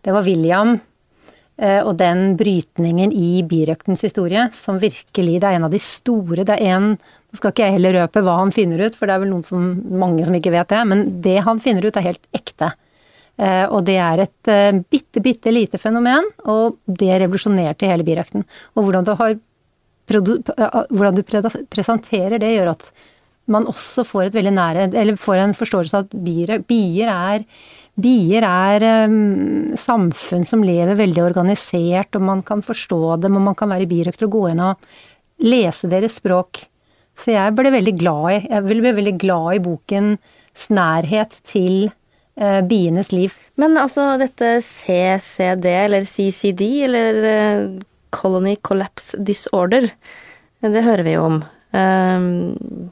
Det 0.00 0.14
var 0.14 0.24
William 0.24 0.78
og 1.54 1.92
den 2.00 2.32
brytningen 2.34 3.12
i 3.14 3.44
birøktens 3.46 4.00
historie 4.02 4.48
som 4.50 4.80
virkelig 4.82 5.36
Det 5.38 5.46
er 5.46 5.54
en 5.60 5.66
av 5.68 5.70
de 5.70 5.78
store 5.78 6.42
Det 6.42 6.56
er 6.56 6.72
en 6.74 6.88
nå 7.34 7.40
skal 7.40 7.50
ikke 7.50 7.64
jeg 7.66 7.74
heller 7.74 7.96
røpe 7.98 8.20
hva 8.22 8.36
han 8.38 8.52
finner 8.54 8.84
ut, 8.86 8.94
for 8.94 9.10
det 9.10 9.14
er 9.16 9.22
vel 9.24 9.32
som, 9.42 9.62
mange 9.98 10.22
som 10.22 10.34
ikke 10.38 10.52
vet 10.54 10.70
det. 10.70 10.82
Men 10.86 11.00
det 11.24 11.40
han 11.42 11.58
finner 11.58 11.88
ut, 11.88 11.96
er 11.98 12.06
helt 12.06 12.28
ekte. 12.30 12.68
Eh, 13.42 13.64
og 13.66 13.82
det 13.88 13.96
er 13.98 14.22
et 14.22 14.50
eh, 14.52 14.76
bitte, 14.78 15.18
bitte 15.24 15.50
lite 15.50 15.80
fenomen, 15.82 16.28
og 16.46 16.78
det 16.86 17.10
revolusjonerte 17.24 17.90
hele 17.90 18.06
birøkten. 18.06 18.46
Og 18.78 18.86
hvordan 18.86 19.08
du, 19.08 19.10
har, 19.18 19.34
eh, 19.34 20.78
hvordan 20.94 21.18
du 21.18 21.24
presenterer 21.74 22.38
det, 22.38 22.52
gjør 22.54 22.70
at 22.76 22.86
man 23.50 23.66
også 23.68 24.06
får 24.06 24.30
nære 24.54 25.16
får 25.20 25.42
en 25.42 25.58
forståelse 25.58 25.98
av 25.98 26.06
at 26.06 26.14
bier 26.70 27.10
er 27.10 27.42
Bier 27.94 28.42
er 28.42 28.84
um, 29.06 29.74
samfunn 29.78 30.42
som 30.46 30.64
lever 30.66 30.98
veldig 30.98 31.22
organisert, 31.22 32.16
og 32.18 32.24
man 32.26 32.42
kan 32.46 32.64
forstå 32.66 33.20
dem, 33.22 33.38
og 33.38 33.44
man 33.50 33.58
kan 33.58 33.70
være 33.70 33.86
birøkter 33.90 34.26
og 34.26 34.34
gå 34.34 34.46
inn 34.50 34.62
og 34.64 34.88
lese 35.44 35.90
deres 35.90 36.18
språk. 36.18 36.64
Så 37.14 37.30
jeg 37.36 37.54
ble 37.54 37.70
veldig 37.70 37.94
glad 37.94 38.24
i 38.32 38.38
Jeg 38.48 38.64
ble 38.66 38.94
veldig 38.96 39.14
glad 39.22 39.48
i 39.54 39.62
bokens 39.62 40.66
nærhet 40.74 41.36
til 41.46 41.86
eh, 41.86 42.60
bienes 42.66 43.12
liv. 43.14 43.34
Men 43.54 43.78
altså 43.78 44.16
dette 44.18 44.56
CCD, 44.66 45.68
eller 45.84 46.10
CCD, 46.10 46.64
eller 46.88 47.24
eh, 47.30 47.66
Colony 48.14 48.56
Collapse 48.62 49.22
Disorder, 49.22 49.86
det 50.64 50.82
hører 50.82 51.06
vi 51.06 51.14
jo 51.14 51.28
om. 51.28 51.42
Eh, 51.74 52.28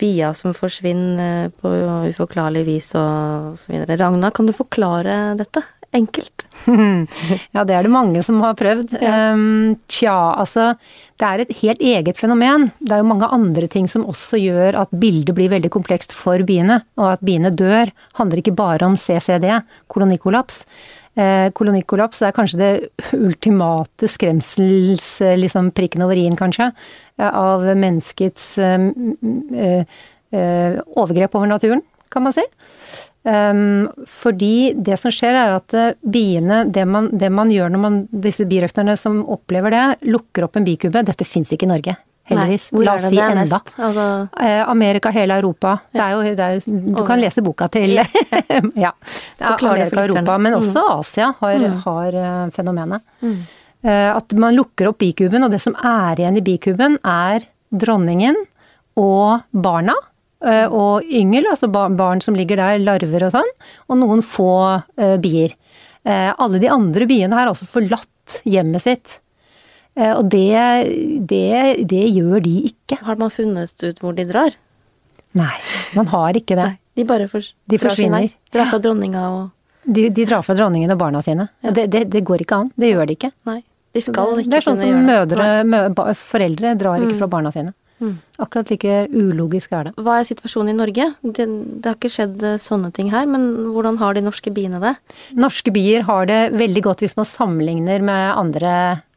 bier 0.03 0.35
som 0.35 0.57
forsvinner 0.57 1.53
på 1.63 1.71
uforklarlig 2.11 2.65
vis 2.67 2.91
og 2.99 3.61
så 3.61 3.75
videre. 3.75 3.99
Ragna, 4.01 4.33
kan 4.35 4.49
du 4.49 4.57
forklare 4.57 5.37
dette? 5.39 5.63
enkelt? 5.93 6.47
ja, 7.55 7.65
det 7.65 7.75
er 7.77 7.85
det 7.85 7.93
mange 7.93 8.23
som 8.25 8.41
har 8.45 8.57
prøvd. 8.59 8.95
Ja. 9.03 9.33
Um, 9.33 9.75
tja, 9.91 10.15
altså 10.41 10.73
det 11.21 11.29
er 11.29 11.43
et 11.43 11.55
helt 11.61 11.85
eget 11.85 12.21
fenomen. 12.21 12.71
Det 12.81 12.97
er 12.97 13.03
jo 13.03 13.11
mange 13.11 13.29
andre 13.29 13.69
ting 13.71 13.89
som 13.91 14.07
også 14.09 14.41
gjør 14.41 14.81
at 14.83 14.95
bildet 15.03 15.37
blir 15.37 15.53
veldig 15.53 15.71
komplekst 15.75 16.17
for 16.17 16.43
biene. 16.49 16.81
Og 17.01 17.13
at 17.15 17.25
biene 17.25 17.53
dør 17.55 17.93
handler 18.19 18.43
ikke 18.43 18.57
bare 18.59 18.89
om 18.89 18.97
CCD, 18.99 19.51
kolonikollaps. 19.93 20.65
Eh, 21.13 21.51
kolonikollaps 21.53 22.23
er 22.25 22.35
kanskje 22.37 22.61
det 22.61 22.73
ultimate 23.19 24.09
skremsels... 24.09 25.09
Liksom 25.43 25.73
prikken 25.77 26.05
over 26.07 26.19
i-en, 26.19 26.37
kanskje, 26.39 26.71
av 27.23 27.65
menneskets 27.77 28.53
eh, 28.63 28.87
eh, 30.33 30.83
overgrep 30.97 31.35
over 31.37 31.51
naturen, 31.51 31.83
kan 32.13 32.25
man 32.25 32.37
si. 32.37 32.47
Um, 33.23 33.87
fordi 34.11 34.73
det 34.75 34.97
som 34.99 35.13
skjer 35.15 35.37
er 35.39 35.53
at 35.55 35.75
eh, 35.79 35.93
biene, 36.03 36.65
det 36.75 36.83
man, 36.91 37.07
det 37.15 37.29
man 37.31 37.53
gjør 37.55 37.71
når 37.71 37.83
man, 37.85 37.99
disse 38.11 38.49
birøkterne 38.51 38.97
som 38.99 39.21
opplever 39.31 39.71
det, 39.71 39.85
lukker 40.11 40.49
opp 40.49 40.59
en 40.59 40.67
bikube 40.67 41.05
Dette 41.07 41.27
fins 41.29 41.53
ikke 41.55 41.69
i 41.69 41.71
Norge. 41.71 41.95
Heldigvis. 42.31 42.69
Nei, 42.73 42.77
hvor 42.79 42.85
La 42.87 42.93
oss 42.95 43.07
si 43.09 43.19
enda. 43.19 43.59
Altså, 43.87 44.05
Eh, 44.41 44.69
Amerika, 44.71 45.11
hele 45.11 45.35
Europa. 45.41 45.73
Det 45.93 46.01
er 46.01 46.11
jo, 46.13 46.23
det 46.23 46.39
er 46.41 46.53
jo, 46.59 46.77
du 46.97 47.03
kan 47.07 47.21
lese 47.21 47.43
boka 47.43 47.69
til 47.71 47.97
Ja. 47.97 48.05
Det 49.39 49.43
er 49.43 49.67
Amerika 49.67 50.01
og 50.01 50.09
Europa, 50.09 50.39
men 50.39 50.53
Mm. 50.53 50.61
også 50.61 50.85
Asia 51.01 51.33
har, 51.41 51.59
Mm. 51.59 51.77
har 51.83 52.15
eh, 52.15 52.51
fenomenet. 52.51 53.03
Mm. 53.23 53.37
Eh, 53.85 54.17
At 54.17 54.33
man 54.35 54.55
lukker 54.55 54.89
opp 54.89 54.99
bikuben, 54.99 55.43
og 55.45 55.51
det 55.51 55.61
som 55.61 55.75
er 55.75 56.15
igjen 56.17 56.37
i 56.37 56.41
bikuben, 56.41 56.99
er 57.05 57.41
dronningen 57.75 58.37
og 58.97 59.43
barna. 59.53 59.95
Og 60.45 61.03
yngel, 61.07 61.45
altså 61.47 61.69
barn 61.71 62.21
som 62.21 62.35
ligger 62.35 62.57
der, 62.57 62.79
larver 62.79 63.23
og 63.27 63.31
sånn. 63.33 63.51
Og 63.89 63.97
noen 63.97 64.23
få 64.23 64.83
bier. 65.23 65.53
Alle 66.05 66.59
de 66.59 66.67
andre 66.69 67.07
biene 67.07 67.33
har 67.33 67.47
altså 67.47 67.65
forlatt 67.65 68.43
hjemmet 68.45 68.83
sitt. 68.83 69.21
Eh, 69.97 70.13
Og 70.17 70.29
det, 70.33 71.27
det, 71.29 71.87
det 71.89 72.05
gjør 72.15 72.43
de 72.45 72.55
ikke. 72.71 72.99
har 73.05 73.17
man 73.21 73.31
funnet 73.31 73.75
ut 73.85 73.99
hvor 74.01 74.15
de 74.17 74.25
drar? 74.29 74.55
Nei, 75.37 75.57
man 75.97 76.07
har 76.13 76.37
ikke 76.37 76.57
det. 76.59 76.69
Nei, 76.75 76.79
de 76.97 77.05
bare 77.09 77.27
for, 77.29 77.41
De 77.69 77.79
forsvinner. 77.81 78.33
Drar 78.53 78.69
fra 78.73 78.79
dronninga 78.85 79.27
og 79.33 79.51
De, 79.85 80.09
de 80.15 80.25
drar 80.29 80.43
fra 80.47 80.55
dronningen 80.55 80.93
og 80.95 80.99
barna 81.01 81.23
sine. 81.25 81.49
Ja. 81.65 81.71
Det, 81.75 81.89
det, 81.91 82.03
det 82.13 82.21
går 82.25 82.45
ikke 82.45 82.59
an. 82.63 82.69
Det 82.79 82.93
gjør 82.93 83.09
de 83.09 83.17
ikke. 83.17 83.33
Nei. 83.49 83.63
De 83.93 84.01
skal 84.01 84.39
ikke 84.41 84.49
det 84.53 84.59
er 84.61 84.65
sånn 84.65 84.79
som 84.81 85.01
mødre, 85.05 85.47
mø, 85.69 85.81
foreldre 86.17 86.77
drar 86.81 87.01
ikke 87.03 87.13
Mm. 87.17 87.19
fra 87.19 87.27
barna 87.29 87.51
sine. 87.53 87.75
Mm. 88.03 88.15
Akkurat 88.41 88.71
like 88.73 88.95
ulogisk 89.15 89.73
er 89.77 89.85
det. 89.85 89.93
Hva 90.01 90.15
er 90.21 90.25
situasjonen 90.27 90.71
i 90.73 90.77
Norge? 90.79 91.05
Det, 91.23 91.45
det 91.83 91.87
har 91.91 91.99
ikke 91.99 92.11
skjedd 92.11 92.43
eh, 92.43 92.57
sånne 92.59 92.89
ting 92.97 93.11
her, 93.13 93.27
men 93.31 93.45
hvordan 93.75 93.99
har 94.01 94.15
de 94.17 94.23
norske 94.25 94.51
biene 94.55 94.81
det? 94.83 94.95
Norske 95.39 95.71
bier 95.75 96.03
har 96.09 96.27
det 96.27 96.41
veldig 96.57 96.83
godt 96.89 97.05
hvis 97.05 97.15
man 97.21 97.29
sammenligner 97.29 98.03
med 98.03 98.33
andre, 98.41 98.73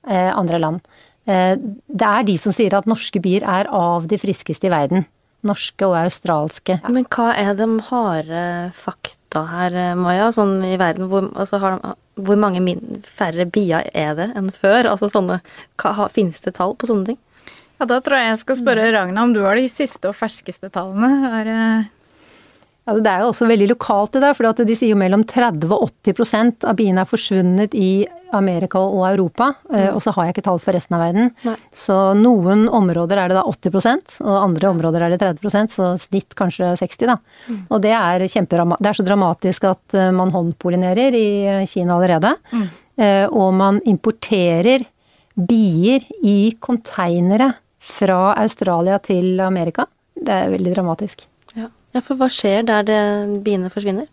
andre 0.06 0.60
land. 0.62 0.86
Eh, 1.26 1.58
det 1.58 2.08
er 2.08 2.26
de 2.28 2.38
som 2.38 2.54
sier 2.54 2.74
at 2.78 2.88
norske 2.90 3.20
bier 3.22 3.46
er 3.50 3.70
av 3.74 4.06
de 4.10 4.20
friskeste 4.22 4.70
i 4.70 4.74
verden. 4.74 5.06
Norske 5.46 5.88
og 5.88 5.98
australske. 6.00 6.80
Men 6.90 7.06
hva 7.14 7.32
er 7.38 7.54
de 7.58 7.68
harde 7.90 8.46
fakta 8.78 9.46
her, 9.50 9.74
eh, 9.74 9.98
Maja, 9.98 10.32
sånn 10.34 10.60
i 10.66 10.78
verden? 10.78 11.10
Hvor, 11.10 11.30
altså, 11.34 11.60
har 11.62 11.78
de, 11.78 11.94
hvor 12.16 12.38
mange 12.38 12.62
min, 12.62 13.02
færre 13.04 13.46
bier 13.46 13.90
er 13.94 14.16
det 14.18 14.32
enn 14.38 14.52
før? 14.54 14.92
Altså 14.94 15.10
sånne, 15.10 15.42
hva, 15.82 16.10
Finnes 16.14 16.42
det 16.42 16.56
tall 16.58 16.76
på 16.76 16.90
sånne 16.90 17.14
ting? 17.14 17.22
Ja, 17.80 17.86
da 17.90 18.00
tror 18.00 18.22
jeg 18.22 18.30
jeg 18.30 18.40
skal 18.40 18.58
spørre 18.62 18.92
Ragna 18.94 19.26
om 19.26 19.34
du 19.36 19.42
har 19.44 19.58
de 19.60 19.68
siste 19.68 20.08
og 20.08 20.16
ferskeste 20.16 20.70
tallene. 20.72 21.10
Er, 21.42 21.48
eh, 21.52 21.90
Ja, 22.86 22.94
det 23.02 23.10
er 23.10 23.24
jo 23.24 23.32
også 23.32 23.48
veldig 23.50 23.72
lokalt 23.72 24.14
det 24.14 24.22
der, 24.22 24.36
for 24.38 24.62
de 24.62 24.76
sier 24.78 24.94
jo 24.94 25.00
mellom 25.00 25.24
30 25.26 25.72
og 25.74 25.90
80 26.06 26.68
av 26.70 26.76
biene 26.78 27.02
er 27.02 27.10
forsvunnet 27.10 27.74
i 27.74 28.06
Amerika 28.36 28.78
og 28.78 29.08
Europa. 29.08 29.52
Mm. 29.72 29.96
Og 29.96 30.02
så 30.04 30.14
har 30.14 30.28
jeg 30.28 30.36
ikke 30.36 30.46
tall 30.46 30.62
for 30.62 30.78
resten 30.78 30.98
av 30.98 31.02
verden. 31.08 31.32
Nei. 31.48 31.56
Så 31.74 31.98
noen 32.20 32.68
områder 32.70 33.24
er 33.24 33.32
det 33.32 33.40
da 33.40 33.46
80% 33.50 34.20
og 34.22 34.38
andre 34.38 34.70
områder 34.70 35.06
er 35.06 35.16
det 35.16 35.22
30% 35.24 35.74
så 35.74 35.92
snitt 36.02 36.38
kanskje 36.38 36.76
60 36.82 37.10
da. 37.10 37.18
Og 37.70 37.82
det 37.82 37.96
er 37.98 38.26
Det 38.26 38.90
er 38.90 38.94
så 38.94 39.06
dramatisk 39.06 39.64
at 39.64 39.94
eh, 39.94 40.12
man 40.12 40.32
håndpollinerer 40.32 41.14
i 41.14 41.28
eh, 41.46 41.68
Kina 41.68 41.98
allerede. 41.98 42.36
Mm. 42.52 42.68
Og 43.36 43.54
man 43.54 43.82
importerer 43.84 44.86
bier 45.36 46.06
i 46.24 46.56
konteinere 46.64 47.52
fra 47.84 48.34
Australia 48.40 49.00
til 49.04 49.42
Amerika. 49.44 49.86
Det 50.16 50.32
er 50.32 50.54
veldig 50.54 50.76
dramatisk. 50.78 51.26
Ja. 51.96 52.02
ja, 52.02 52.04
for 52.04 52.20
hva 52.20 52.28
skjer 52.32 52.66
der 52.68 52.84
det, 52.88 53.02
biene 53.46 53.72
forsvinner? 53.72 54.10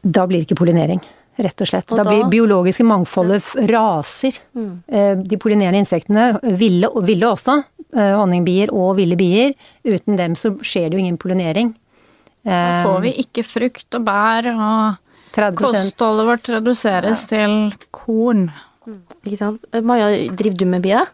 Da 0.00 0.24
blir 0.26 0.40
det 0.40 0.48
ikke 0.48 0.56
pollinering, 0.62 1.00
rett 1.40 1.60
og 1.60 1.68
slett. 1.68 1.90
Og 1.92 2.00
da, 2.00 2.04
da- 2.06 2.10
blir 2.14 2.30
biologiske 2.32 2.86
mangfoldet 2.88 3.44
ja. 3.60 3.66
raser. 3.68 4.38
Mm. 4.56 4.72
Eh, 4.88 5.12
De 5.28 5.36
pollinerende 5.40 5.82
insektene 5.84 6.30
ville, 6.56 6.88
ville 7.04 7.28
også, 7.28 7.58
eh, 7.92 8.14
honningbier 8.16 8.72
og 8.72 8.96
ville 8.96 9.18
bier. 9.20 9.52
Uten 9.84 10.16
dem 10.16 10.34
så 10.40 10.54
skjer 10.64 10.88
det 10.88 10.96
jo 10.98 11.04
ingen 11.04 11.18
pollinering. 11.20 11.74
da 12.42 12.82
får 12.86 13.02
vi 13.04 13.10
ikke 13.20 13.44
frukt 13.44 13.94
og 13.98 14.04
bær, 14.06 14.46
og 14.48 14.96
30 15.36 15.56
kostholdet 15.60 16.26
vårt 16.26 16.48
reduseres 16.48 17.26
til 17.28 17.74
korn. 17.92 18.46
Ikke 19.26 19.36
sant? 19.36 19.64
Eh, 19.74 19.82
Maja, 19.84 20.08
driver 20.32 20.56
du 20.56 20.64
med 20.64 20.82
bier? 20.82 21.04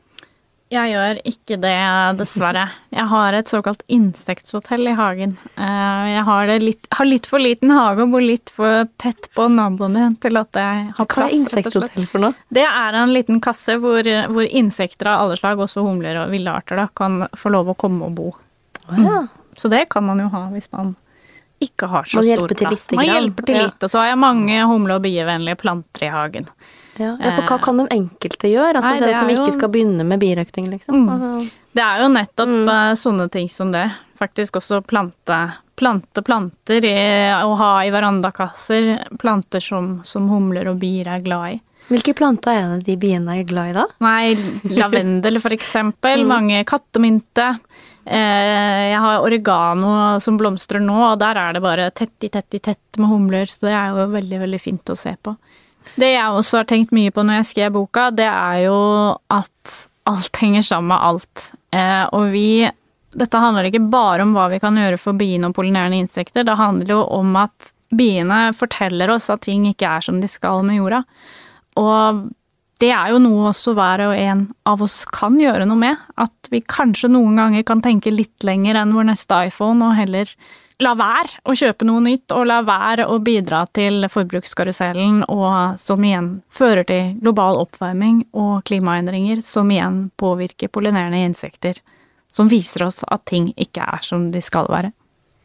Jeg 0.77 0.93
gjør 0.93 1.19
ikke 1.31 1.57
det, 1.63 1.75
dessverre. 2.19 2.65
Jeg 2.93 3.07
har 3.11 3.37
et 3.39 3.49
såkalt 3.51 3.83
insekthotell 3.93 4.91
i 4.91 4.95
hagen. 4.99 5.37
Eh, 5.57 6.05
Jeg 6.13 6.25
har, 6.29 6.47
det 6.51 6.59
litt, 6.63 6.89
har 6.99 7.09
litt 7.09 7.27
for 7.31 7.41
liten 7.43 7.73
hage 7.73 8.05
og 8.05 8.13
bor 8.13 8.25
litt 8.25 8.53
for 8.53 8.85
tett 9.03 9.31
på 9.37 9.49
naboene 9.53 10.11
til 10.23 10.37
at 10.41 10.61
jeg 10.61 10.85
har 10.99 11.09
plass. 11.09 11.17
Hva 11.17 11.29
er 11.31 11.37
insekthotell 11.39 12.07
for 12.11 12.27
noe? 12.27 12.37
Det 12.53 12.67
er 12.69 12.99
en 13.01 13.15
liten 13.15 13.41
kasse 13.45 13.79
hvor, 13.83 14.07
hvor 14.33 14.47
insekter 14.47 15.11
av 15.13 15.25
alle 15.25 15.41
slag, 15.41 15.59
også 15.65 15.85
humler 15.87 16.21
og 16.25 16.31
ville 16.35 16.53
arter, 16.53 16.77
da, 16.83 16.89
kan 16.97 17.25
få 17.37 17.53
lov 17.57 17.73
å 17.73 17.79
komme 17.79 18.07
og 18.11 18.15
bo. 18.19 18.29
Ja. 19.01 19.25
Så 19.57 19.71
det 19.73 19.87
kan 19.91 20.05
man 20.05 20.21
jo 20.21 20.29
ha 20.35 20.47
hvis 20.53 20.69
man 20.77 20.95
ikke 21.61 21.89
har 21.89 22.05
så 22.05 22.23
stor 22.25 22.49
plass. 22.55 22.87
Man 22.93 23.07
hjelper 23.07 23.47
til 23.47 23.57
Ja. 23.57 23.63
litt, 23.67 23.83
og 23.83 23.91
så 23.91 23.99
har 24.03 24.07
jeg 24.13 24.19
mange 24.19 24.59
humle- 24.69 24.97
og 24.97 25.03
bievennlige 25.03 25.57
planter 25.57 26.03
i 26.05 26.11
hagen. 26.13 26.47
Ja. 26.99 27.17
ja, 27.21 27.31
for 27.37 27.43
hva 27.45 27.59
kan 27.63 27.77
den 27.77 27.89
enkelte 27.93 28.49
gjøre? 28.49 28.77
Altså 28.81 28.91
Nei, 28.91 29.01
den 29.01 29.09
det 29.09 29.17
som 29.21 29.29
jo... 29.29 29.37
ikke 29.45 29.53
skal 29.59 29.69
begynne 29.69 30.05
med 30.09 30.21
birøkting, 30.21 30.71
liksom. 30.73 31.03
Mm. 31.05 31.09
Altså, 31.13 31.51
Det 31.77 31.83
er 31.85 32.01
jo 32.01 32.09
nettopp 32.09 32.49
Mm. 32.49 32.69
eh, 32.73 32.95
sånne 32.95 33.31
ting 33.31 33.49
som 33.51 33.73
det. 33.73 33.93
Faktisk 34.19 34.57
også 34.57 34.81
plante, 34.87 35.53
plante 35.77 36.23
planter 36.25 36.85
i, 36.89 36.97
å 37.45 37.55
ha 37.57 37.73
i 37.85 37.91
verandakasser 37.93 39.19
planter 39.19 39.61
som, 39.61 40.01
som 40.05 40.29
humler 40.29 40.69
og 40.69 40.79
bier 40.81 41.07
er 41.07 41.21
glad 41.21 41.53
i. 41.53 41.61
hvilke 41.91 42.15
planter 42.17 42.51
er 42.51 42.79
det 42.79 42.87
de 42.87 42.97
biene 42.97 43.39
er 43.41 43.45
glad 43.45 43.69
i 43.71 43.73
da? 43.77 43.85
Nei, 44.01 44.35
lavendel 44.73 45.39
for 45.41 45.51
eksempel. 45.53 46.21
Mm. 46.25 46.29
Mange 46.29 46.65
kattemynte. 46.65 47.59
Eh, 48.07 48.83
jeg 48.93 48.99
har 49.03 49.25
oregano 49.25 50.21
som 50.23 50.39
blomstrer 50.39 50.83
nå, 50.83 50.97
og 51.09 51.19
der 51.19 51.39
er 51.41 51.57
det 51.57 51.63
bare 51.65 51.91
tett 51.91 52.27
i 52.27 52.31
tett 52.31 52.55
i 52.55 52.63
tett 52.63 53.01
med 53.01 53.11
humler, 53.11 53.51
så 53.51 53.67
det 53.67 53.75
er 53.75 53.95
jo 53.95 54.07
veldig, 54.15 54.41
veldig 54.45 54.61
fint 54.63 54.95
å 54.95 54.99
se 54.99 55.17
på. 55.19 55.35
Det 55.99 56.13
jeg 56.13 56.39
også 56.39 56.61
har 56.61 56.69
tenkt 56.71 56.95
mye 56.95 57.13
på 57.15 57.25
når 57.27 57.41
jeg 57.41 57.51
skrev 57.51 57.75
boka, 57.75 58.09
det 58.15 58.29
er 58.31 58.65
jo 58.67 58.79
at 59.33 59.77
alt 60.07 60.39
henger 60.43 60.63
sammen 60.63 60.93
med 60.95 61.07
alt. 61.11 61.47
Eh, 61.75 62.05
og 62.15 62.33
vi 62.35 62.49
Dette 63.17 63.41
handler 63.41 63.65
ikke 63.65 63.87
bare 63.89 64.21
om 64.27 64.35
hva 64.37 64.43
vi 64.53 64.59
kan 64.61 64.77
gjøre 64.77 64.99
for 65.01 65.17
biene 65.17 65.49
og 65.49 65.55
pollinerende 65.57 65.97
insekter, 66.03 66.45
det 66.45 66.59
handler 66.59 66.91
jo 66.93 66.99
om 67.17 67.31
at 67.41 67.71
biene 67.97 68.51
forteller 68.53 69.09
oss 69.15 69.31
at 69.33 69.47
ting 69.47 69.65
ikke 69.71 69.89
er 69.89 70.05
som 70.05 70.19
de 70.21 70.29
skal 70.29 70.61
med 70.67 70.77
jorda. 70.77 70.99
Og 71.81 72.27
det 72.83 72.91
er 72.93 73.15
jo 73.15 73.21
noe 73.23 73.49
også 73.51 73.73
hver 73.77 74.03
og 74.05 74.19
en 74.19 74.43
av 74.69 74.83
oss 74.85 75.01
kan 75.09 75.39
gjøre 75.41 75.65
noe 75.69 75.81
med. 75.81 76.05
At 76.21 76.51
vi 76.53 76.61
kanskje 76.61 77.09
noen 77.13 77.39
ganger 77.41 77.65
kan 77.67 77.81
tenke 77.85 78.13
litt 78.13 78.45
lenger 78.45 78.77
enn 78.83 78.93
vår 78.97 79.09
neste 79.13 79.39
iPhone, 79.49 79.81
og 79.81 79.97
heller 79.97 80.33
la 80.85 80.93
være 80.99 81.41
å 81.49 81.55
kjøpe 81.57 81.87
noe 81.89 82.05
nytt, 82.05 82.29
og 82.37 82.45
la 82.51 82.61
være 82.67 83.07
å 83.09 83.17
bidra 83.25 83.63
til 83.73 84.05
forbrukskarusellen, 84.13 85.23
og 85.33 85.81
som 85.81 86.05
igjen 86.05 86.31
fører 86.53 86.85
til 86.89 87.17
global 87.23 87.63
oppvarming 87.63 88.27
og 88.37 88.61
klimaendringer, 88.69 89.41
som 89.41 89.73
igjen 89.73 90.11
påvirker 90.21 90.69
pollinerende 90.69 91.25
insekter. 91.25 91.81
Som 92.29 92.53
viser 92.53 92.85
oss 92.85 93.01
at 93.09 93.25
ting 93.25 93.55
ikke 93.57 93.89
er 93.89 94.05
som 94.05 94.29
de 94.35 94.45
skal 94.45 94.69
være. 94.69 94.93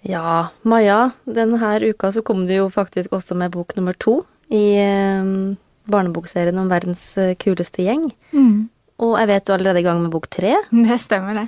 Ja, 0.04 0.50
Maja, 0.68 1.14
denne 1.24 1.78
uka 1.80 2.12
så 2.12 2.24
kom 2.26 2.44
du 2.50 2.56
jo 2.58 2.70
faktisk 2.74 3.14
også 3.14 3.38
med 3.38 3.54
bok 3.54 3.78
nummer 3.78 3.94
to 3.94 4.24
i 4.50 4.76
eh, 4.82 5.56
barnebokserien 5.94 6.58
om 6.62 6.72
verdens 6.72 7.06
eh, 7.20 7.36
kuleste 7.40 7.86
gjeng. 7.86 8.10
Og 9.02 9.16
jeg 9.18 9.32
vet 9.32 9.46
du 9.46 9.54
er 9.54 9.58
allerede 9.58 9.82
i 9.82 9.88
gang 9.88 10.02
med 10.04 10.14
bok 10.14 10.30
tre. 10.32 10.58
Det 10.90 11.00
stemmer, 11.02 11.44
det. 11.44 11.48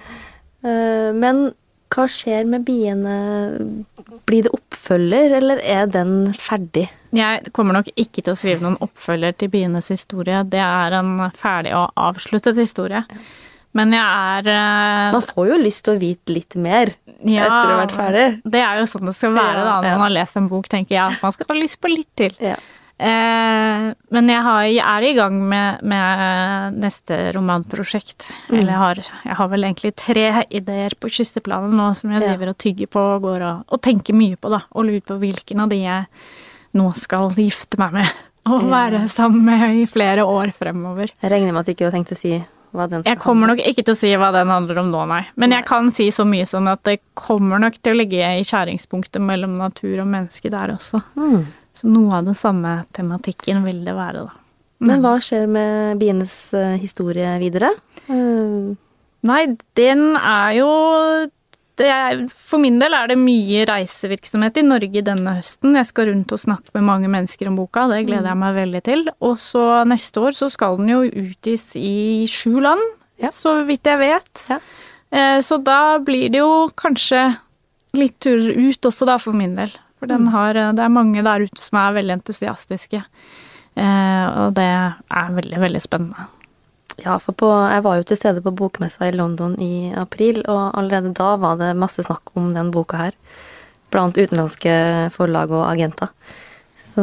Eh, 0.66 1.12
men 1.16 1.52
hva 1.94 2.08
skjer 2.10 2.48
med 2.50 2.64
biene? 2.66 3.16
Blir 4.26 4.48
det 4.48 4.54
oppfølger, 4.56 5.36
eller 5.38 5.62
er 5.62 5.86
den 5.92 6.34
ferdig? 6.34 6.88
Jeg 7.14 7.54
kommer 7.54 7.78
nok 7.78 7.92
ikke 7.94 8.24
til 8.24 8.34
å 8.34 8.40
skrive 8.40 8.66
noen 8.66 8.80
oppfølger 8.82 9.36
til 9.38 9.52
Bienes 9.54 9.92
historie. 9.94 10.40
Det 10.50 10.62
er 10.64 10.96
en 10.98 11.20
ferdig 11.38 11.76
og 11.78 11.92
avsluttet 11.94 12.58
historie. 12.58 13.04
Men 13.78 13.94
jeg 13.94 14.06
er 14.06 14.50
eh, 14.54 15.14
Man 15.16 15.26
får 15.26 15.48
jo 15.50 15.56
lyst 15.62 15.84
til 15.86 15.96
å 15.96 16.02
vite 16.02 16.34
litt 16.34 16.58
mer 16.62 16.92
ja, 17.26 17.46
etter 17.46 17.54
å 17.54 17.72
ha 17.72 17.78
vært 17.80 17.96
ferdig. 17.98 18.26
Det 18.54 18.62
er 18.62 18.82
jo 18.82 18.90
sånn 18.90 19.10
det 19.10 19.16
skal 19.18 19.34
være 19.34 19.64
da, 19.66 19.78
når 19.82 19.90
ja. 19.90 19.96
man 19.98 20.06
har 20.08 20.16
lest 20.20 20.38
en 20.38 20.50
bok, 20.50 20.70
tenker 20.70 20.98
jeg. 20.98 21.18
At 21.18 21.26
man 21.26 21.34
skal 21.36 21.50
ha 21.50 21.58
lyst 21.58 21.80
på 21.82 21.94
litt 21.94 22.10
til. 22.20 22.36
Ja. 22.42 22.58
Eh, 23.00 23.86
men 24.14 24.30
jeg, 24.30 24.42
har, 24.46 24.64
jeg 24.70 24.84
er 24.86 25.06
i 25.08 25.14
gang 25.18 25.40
med, 25.50 25.82
med 25.90 26.78
neste 26.84 27.18
romanprosjekt. 27.36 28.30
Mm. 28.50 28.58
Eller 28.60 28.72
jeg 28.72 28.82
har, 28.84 29.02
jeg 29.30 29.38
har 29.40 29.50
vel 29.52 29.66
egentlig 29.68 29.94
tre 30.00 30.28
ideer 30.54 30.96
på 31.02 31.10
kisteplanet 31.12 31.74
nå 31.76 31.90
som 31.98 32.14
jeg 32.14 32.22
Ja. 32.24 32.30
driver 32.34 32.54
og 32.54 32.58
tygger 32.62 32.92
på 32.94 33.04
og 33.16 33.26
går 33.26 33.42
og, 33.50 33.64
og 33.74 33.82
tenker 33.82 34.16
mye 34.18 34.38
på, 34.38 34.52
da. 34.54 34.62
Og 34.78 34.86
lurer 34.88 35.02
på 35.10 35.18
hvilken 35.20 35.66
av 35.66 35.70
de 35.74 35.82
jeg 35.84 36.06
nå 36.78 36.88
skal 36.98 37.34
gifte 37.38 37.78
meg 37.82 37.94
med. 38.00 38.14
Og 38.52 38.66
være 38.70 39.06
sammen 39.08 39.44
med 39.48 39.78
i 39.82 39.86
flere 39.88 40.26
år 40.28 40.52
fremover. 40.56 41.14
Jeg 41.22 41.32
regner 41.32 41.54
med 41.54 41.62
at 41.64 41.70
du 41.70 41.72
ikke 41.78 41.86
har 41.88 41.96
tenkt 41.96 42.12
å 42.12 42.18
si 42.20 42.34
hva 42.74 42.88
den 42.90 43.04
skal 43.04 43.12
Jeg 43.14 43.22
kommer 43.22 43.48
nok 43.52 43.60
ikke 43.62 43.84
til 43.86 43.94
å 43.94 44.00
si 44.00 44.10
hva 44.18 44.32
den 44.36 44.50
handler 44.52 44.80
om 44.82 44.90
nå, 44.92 45.04
nei. 45.08 45.22
Men 45.40 45.54
jeg 45.56 45.64
kan 45.70 45.92
si 45.96 46.08
så 46.12 46.26
mye 46.28 46.46
sånn 46.50 46.68
at 46.72 46.82
det 46.84 46.98
kommer 47.14 47.62
nok 47.62 47.78
til 47.82 47.94
å 47.94 48.00
ligge 48.02 48.32
i 48.40 48.44
skjæringspunktet 48.48 49.22
mellom 49.24 49.56
natur 49.62 50.02
og 50.02 50.10
menneske 50.10 50.50
der 50.52 50.74
også. 50.76 51.04
Mm. 51.16 51.46
Så 51.74 51.90
noe 51.90 52.20
av 52.20 52.26
den 52.28 52.38
samme 52.38 52.84
tematikken 52.94 53.64
vil 53.66 53.84
det 53.86 53.96
være, 53.98 54.28
da. 54.28 54.40
Men 54.84 55.00
hva 55.02 55.16
skjer 55.24 55.48
med 55.48 55.98
bienes 56.02 56.34
eh, 56.54 56.76
historie 56.82 57.38
videre? 57.42 57.72
Uh... 58.10 58.74
Nei, 59.24 59.46
den 59.80 60.18
er 60.20 60.50
jo 60.58 60.68
det 61.80 61.88
er, 61.90 62.26
For 62.30 62.60
min 62.62 62.76
del 62.82 62.94
er 62.94 63.08
det 63.10 63.16
mye 63.18 63.64
reisevirksomhet 63.70 64.60
i 64.60 64.66
Norge 64.68 65.02
denne 65.08 65.38
høsten. 65.40 65.78
Jeg 65.80 65.88
skal 65.90 66.10
rundt 66.12 66.34
og 66.36 66.42
snakke 66.44 66.74
med 66.76 66.86
mange 66.86 67.10
mennesker 67.10 67.48
om 67.50 67.56
boka, 67.58 67.88
det 67.90 68.04
gleder 68.10 68.30
jeg 68.30 68.42
meg 68.44 68.58
veldig 68.60 68.82
til. 68.86 69.06
Og 69.26 69.40
så 69.42 69.64
neste 69.90 70.22
år 70.22 70.36
så 70.38 70.52
skal 70.54 70.78
den 70.82 70.92
jo 70.92 71.00
utgis 71.08 71.72
i 71.80 72.28
sju 72.30 72.60
land, 72.62 72.84
Ja. 73.24 73.32
så 73.32 73.56
vidt 73.66 73.88
jeg 73.90 73.98
vet. 74.04 74.44
Ja. 74.52 74.60
Eh, 75.12 75.40
Så 75.42 75.58
da 75.64 75.98
blir 76.04 76.30
det 76.30 76.44
jo 76.44 76.70
kanskje 76.76 77.38
litt 77.96 78.20
turer 78.20 78.54
ut 78.58 78.82
også, 78.92 79.06
da, 79.08 79.18
for 79.18 79.34
min 79.34 79.56
del. 79.56 79.72
For 80.04 80.12
den 80.12 80.28
har, 80.34 80.58
eh, 80.60 80.74
det 80.76 80.84
er 80.84 80.92
mange 80.92 81.22
der 81.24 81.46
ute 81.48 81.62
som 81.64 81.78
er 81.80 81.94
veldig 81.96 82.18
entusiastiske. 82.20 83.06
Eh, 83.80 84.26
Og 84.36 84.54
det 84.54 84.68
er 84.68 85.30
veldig, 85.32 85.60
veldig 85.64 85.82
spennende. 85.82 86.26
Ja, 87.00 87.18
for 87.18 87.32
på, 87.32 87.48
jeg 87.72 87.84
var 87.84 87.96
jo 87.96 88.04
til 88.04 88.18
stede 88.18 88.42
på 88.44 88.52
bokmessa 88.52 89.08
i 89.08 89.16
London 89.16 89.56
i 89.62 89.94
april, 89.96 90.44
og 90.46 90.76
allerede 90.78 91.14
da 91.14 91.38
var 91.38 91.56
det 91.56 91.72
masse 91.80 92.04
snakk 92.04 92.36
om 92.36 92.54
den 92.54 92.70
boka 92.70 92.98
her. 92.98 93.14
Blant 93.90 94.18
utenlandske 94.18 95.10
forlag 95.16 95.50
og 95.56 95.72
agenter. 95.72 96.10
Så 96.94 97.02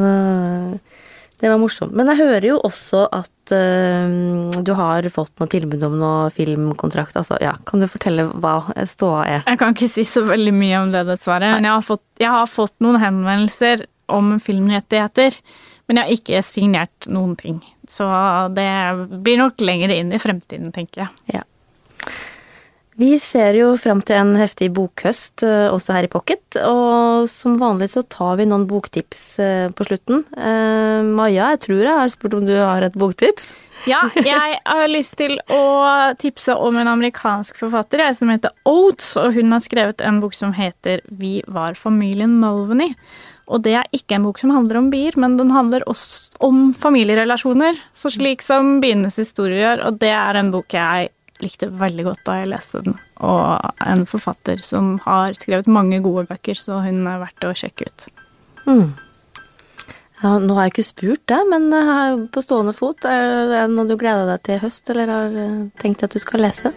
det 1.40 1.48
var 1.48 1.61
morsomt. 1.61 1.94
Men 1.96 2.11
jeg 2.12 2.20
hører 2.20 2.46
jo 2.50 2.59
også 2.68 3.07
at 3.16 3.55
uh, 3.55 4.61
du 4.61 4.72
har 4.76 5.09
fått 5.12 5.33
noe 5.40 5.50
tilbud 5.50 5.83
om 5.88 5.96
noe 6.00 6.29
filmkontrakt. 6.37 7.16
Altså, 7.16 7.38
ja, 7.40 7.55
kan 7.68 7.81
du 7.81 7.88
fortelle 7.90 8.29
hva 8.42 8.59
ståa 8.88 9.24
er? 9.24 9.42
Jeg 9.46 9.61
kan 9.62 9.76
ikke 9.76 9.90
si 9.90 10.05
så 10.09 10.24
veldig 10.29 10.55
mye 10.57 10.85
om 10.85 10.92
det, 10.94 11.07
dessverre. 11.09 11.55
Men 11.57 11.68
jeg 11.68 11.76
har, 11.79 11.87
fått, 11.87 12.05
jeg 12.20 12.35
har 12.37 12.50
fått 12.50 12.76
noen 12.85 13.00
henvendelser 13.00 13.87
om 14.11 14.35
filmrettigheter, 14.42 15.37
men 15.88 15.98
jeg 15.98 16.07
har 16.07 16.18
ikke 16.18 16.42
signert 16.46 17.09
noen 17.11 17.37
ting. 17.38 17.61
Så 17.90 18.07
det 18.55 18.68
blir 19.24 19.40
nok 19.40 19.62
lenger 19.64 19.94
inn 19.94 20.12
i 20.14 20.20
fremtiden, 20.22 20.74
tenker 20.74 21.07
jeg. 21.07 21.38
Ja. 21.38 21.46
Vi 23.00 23.14
ser 23.22 23.56
jo 23.56 23.70
fram 23.80 24.02
til 24.04 24.18
en 24.18 24.34
heftig 24.36 24.68
bokhøst 24.76 25.44
øh, 25.46 25.70
også 25.72 25.94
her 25.96 26.04
i 26.04 26.10
Pocket, 26.12 26.58
og 26.66 27.24
som 27.32 27.54
vanlig 27.60 27.88
så 27.94 28.02
tar 28.12 28.36
vi 28.36 28.44
noen 28.50 28.66
boktips 28.68 29.22
øh, 29.40 29.70
på 29.72 29.86
slutten. 29.88 30.26
Eh, 30.36 31.00
Maja, 31.08 31.54
jeg 31.54 31.62
tror 31.64 31.80
jeg 31.80 31.96
har 32.02 32.12
spurt 32.12 32.36
om 32.36 32.44
du 32.44 32.52
har 32.58 32.84
et 32.84 32.98
boktips? 33.00 33.54
Ja, 33.88 34.02
jeg 34.12 34.58
har 34.66 34.92
lyst 34.92 35.16
til 35.16 35.38
å 35.48 35.62
tipse 36.20 36.52
om 36.52 36.76
en 36.76 36.90
amerikansk 36.92 37.62
forfatter 37.62 38.04
jeg, 38.04 38.18
som 38.18 38.32
heter 38.34 38.52
Oates, 38.68 39.14
og 39.16 39.32
hun 39.38 39.56
har 39.56 39.64
skrevet 39.64 40.04
en 40.04 40.20
bok 40.20 40.36
som 40.36 40.52
heter 40.52 41.00
Vi 41.08 41.38
var 41.48 41.80
familien 41.80 42.36
Mulvaney. 42.42 42.92
Og 43.50 43.64
det 43.64 43.72
er 43.80 43.88
ikke 43.96 44.18
en 44.18 44.26
bok 44.28 44.38
som 44.38 44.52
handler 44.54 44.78
om 44.78 44.90
bier, 44.92 45.16
men 45.18 45.38
den 45.40 45.50
handler 45.50 45.82
også 45.90 46.36
om 46.44 46.68
familierelasjoner. 46.76 47.80
Så 47.96 48.12
slik 48.14 48.44
som 48.44 48.76
bienes 48.84 49.16
historie 49.18 49.58
gjør, 49.64 49.86
og 49.88 49.98
det 50.04 50.12
er 50.14 50.38
en 50.38 50.52
bok 50.52 50.76
jeg 50.76 51.10
likte 51.44 51.70
veldig 51.81 52.07
godt 52.09 52.24
da 52.26 52.38
jeg 52.40 52.50
leste 52.53 52.83
den. 52.87 52.96
Og 53.26 53.85
en 53.85 54.07
forfatter 54.09 54.62
som 54.64 54.98
har 55.05 55.37
skrevet 55.38 55.70
mange 55.70 56.00
gode 56.05 56.26
bøker, 56.31 56.59
så 56.59 56.83
hun 56.85 57.07
er 57.07 57.22
verdt 57.22 57.46
å 57.48 57.55
sjekke 57.57 57.88
ut. 57.88 58.11
Mm. 58.66 58.90
Ja, 60.20 60.35
nå 60.37 60.53
har 60.57 60.68
jeg 60.68 60.74
ikke 60.74 60.88
spurt 60.90 61.24
deg, 61.33 61.48
men 61.48 62.29
på 62.33 62.42
stående 62.44 62.74
fot, 62.76 63.07
er 63.09 63.48
det 63.48 63.64
noe 63.72 63.88
du 63.88 63.96
gleder 63.96 64.29
deg 64.29 64.44
til 64.44 64.59
i 64.59 64.62
høst, 64.66 64.85
eller 64.92 65.14
har 65.14 65.38
tenkt 65.81 66.05
at 66.05 66.12
du 66.12 66.20
skal 66.20 66.44
lese? 66.44 66.74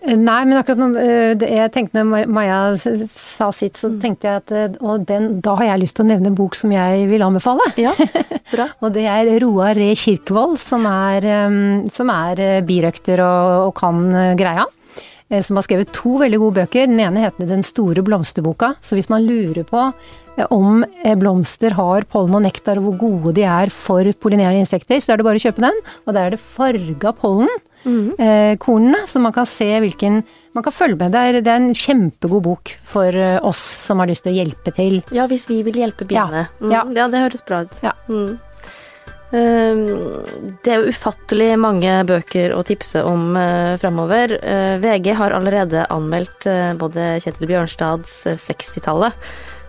Eh, 0.00 0.16
Nei, 0.16 0.40
men 0.48 0.56
akkurat 0.56 0.80
når 0.80 0.96
eh, 1.02 1.46
jeg 1.58 1.72
tenkte 1.74 2.00
når 2.00 2.30
Maja 2.32 2.60
sa 2.78 3.50
sitt, 3.52 3.76
så 3.80 3.92
tenkte 4.00 4.28
jeg 4.28 4.42
at 4.42 4.54
eh, 4.56 4.78
og 4.80 5.04
den, 5.08 5.40
da 5.44 5.56
har 5.58 5.72
jeg 5.72 5.82
lyst 5.82 5.98
til 5.98 6.06
å 6.06 6.10
nevne 6.10 6.32
en 6.32 6.38
bok 6.38 6.56
som 6.56 6.72
jeg 6.72 7.04
vil 7.10 7.24
anbefale. 7.26 7.66
Ja, 7.80 7.92
bra. 8.54 8.70
Og 8.80 8.94
det 8.96 9.04
er 9.10 9.32
Roar 9.44 9.76
Re 9.76 9.92
Kirkevold, 9.98 10.56
som 10.62 10.88
er, 10.88 11.28
som 11.92 12.12
er 12.14 12.62
birøkter 12.66 13.20
og, 13.24 13.68
og 13.68 13.74
kan 13.78 14.06
greia. 14.40 14.64
Som 15.46 15.60
har 15.60 15.62
skrevet 15.62 15.92
to 15.94 16.16
veldig 16.18 16.40
gode 16.42 16.64
bøker. 16.64 16.88
Den 16.90 16.98
ene 17.04 17.22
heter 17.22 17.46
Den 17.46 17.62
store 17.62 18.02
blomsterboka. 18.02 18.72
Så 18.82 18.96
hvis 18.98 19.10
man 19.12 19.22
lurer 19.22 19.62
på 19.68 19.84
om 20.50 20.80
blomster 21.20 21.76
har 21.76 22.06
pollen 22.10 22.34
og 22.38 22.42
nektar, 22.42 22.80
og 22.80 22.88
hvor 22.88 22.96
gode 23.04 23.36
de 23.36 23.44
er 23.46 23.70
for 23.70 24.08
pollinerende 24.18 24.64
insekter, 24.64 24.98
så 24.98 25.12
er 25.12 25.20
det 25.20 25.28
bare 25.28 25.38
å 25.38 25.44
kjøpe 25.44 25.62
den. 25.62 25.78
Og 26.02 26.16
der 26.16 26.24
er 26.24 26.34
det 26.34 26.42
farga 26.42 27.12
pollen. 27.14 27.52
Eh, 27.86 28.56
kornene, 28.60 29.06
så 29.08 29.20
man 29.24 29.32
kan 29.32 29.46
se 29.48 29.66
hvilken 29.80 30.22
Man 30.52 30.64
kan 30.66 30.72
følge 30.74 30.98
med. 30.98 31.12
Det 31.14 31.18
er, 31.18 31.36
det 31.40 31.48
er 31.52 31.60
en 31.60 31.74
kjempegod 31.74 32.42
bok 32.42 32.72
for 32.84 33.14
eh, 33.14 33.38
oss 33.46 33.60
som 33.86 34.00
har 34.02 34.10
lyst 34.10 34.24
til 34.26 34.34
å 34.34 34.38
hjelpe 34.40 34.72
til. 34.74 34.98
Ja, 35.14 35.28
hvis 35.30 35.46
vi 35.48 35.60
vil 35.62 35.78
hjelpe 35.78 36.04
biene. 36.04 36.48
Ja, 36.48 36.60
Mm, 36.60 36.72
ja. 36.74 36.82
ja, 36.98 37.06
det 37.08 37.20
høres 37.22 37.44
bra 37.46 37.62
ut. 37.64 37.76
Ja. 37.86 37.92
Mm. 38.10 38.38
Um, 39.30 39.84
Det 40.64 40.72
er 40.72 40.80
jo 40.82 40.90
ufattelig 40.90 41.52
mange 41.62 41.92
bøker 42.08 42.50
å 42.56 42.64
tipse 42.66 43.04
om 43.06 43.36
uh, 43.38 43.76
framover. 43.78 44.34
Uh, 44.42 44.74
VG 44.82 45.12
har 45.14 45.30
allerede 45.36 45.86
anmeldt 45.94 46.48
både 46.82 47.12
Kjetil 47.22 47.46
Bjørnstads 47.52 48.16
uh, 48.26 48.34
60-tallet. 48.34 49.14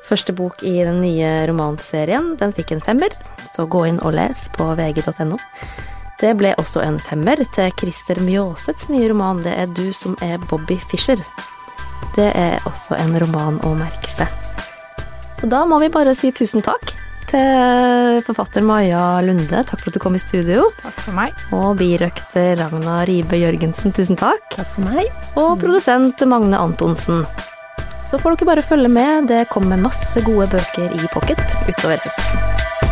Første 0.10 0.34
bok 0.36 0.64
i 0.66 0.80
den 0.82 0.98
nye 1.06 1.46
romanserien. 1.48 2.34
Den 2.42 2.52
fikk 2.58 2.74
en 2.74 2.82
femmer, 2.84 3.14
så 3.56 3.70
gå 3.70 3.86
inn 3.88 4.02
og 4.02 4.18
les 4.18 4.50
på 4.58 4.66
vg.no. 4.76 5.38
Det 6.22 6.36
ble 6.38 6.52
også 6.62 6.84
en 6.86 7.00
femmer 7.02 7.40
til 7.56 7.72
Christer 7.80 8.20
Mjåsets 8.22 8.92
nye 8.94 9.10
roman 9.10 9.42
'Det 9.42 9.54
er 9.58 9.66
du 9.74 9.92
som 9.92 10.16
er 10.22 10.38
Bobby 10.38 10.78
Fischer'. 10.78 11.26
Det 12.16 12.30
er 12.36 12.60
også 12.70 13.00
en 13.00 13.18
roman 13.18 13.58
å 13.66 13.74
merke 13.74 14.10
seg. 14.14 14.28
Og 15.42 15.50
da 15.50 15.66
må 15.66 15.80
vi 15.82 15.90
bare 15.90 16.14
si 16.14 16.30
tusen 16.32 16.62
takk 16.62 16.94
til 17.32 18.22
forfatter 18.28 18.62
Maja 18.62 19.22
Lunde. 19.26 19.64
Takk 19.66 19.80
for 19.80 19.90
at 19.90 19.98
du 19.98 20.00
kom 20.04 20.14
i 20.14 20.22
studio. 20.22 20.70
Takk 20.84 21.00
for 21.08 21.18
meg. 21.18 21.34
Og 21.56 21.80
birøkter 21.80 22.54
Ragna 22.60 23.02
Ribe 23.10 23.40
Jørgensen, 23.42 23.96
tusen 23.96 24.20
takk. 24.20 24.46
Takk 24.54 24.70
for 24.76 24.86
meg. 24.92 25.10
Og 25.36 25.58
produsent 25.64 26.22
Magne 26.28 26.60
Antonsen. 26.60 27.26
Så 28.12 28.20
får 28.20 28.36
dere 28.36 28.52
bare 28.52 28.62
følge 28.68 28.92
med. 28.92 29.32
Det 29.32 29.48
kommer 29.50 29.80
masse 29.80 30.22
gode 30.28 30.52
bøker 30.52 30.92
i 30.92 31.14
pocket 31.16 31.42
utover 31.66 31.98
høsten. 31.98 32.91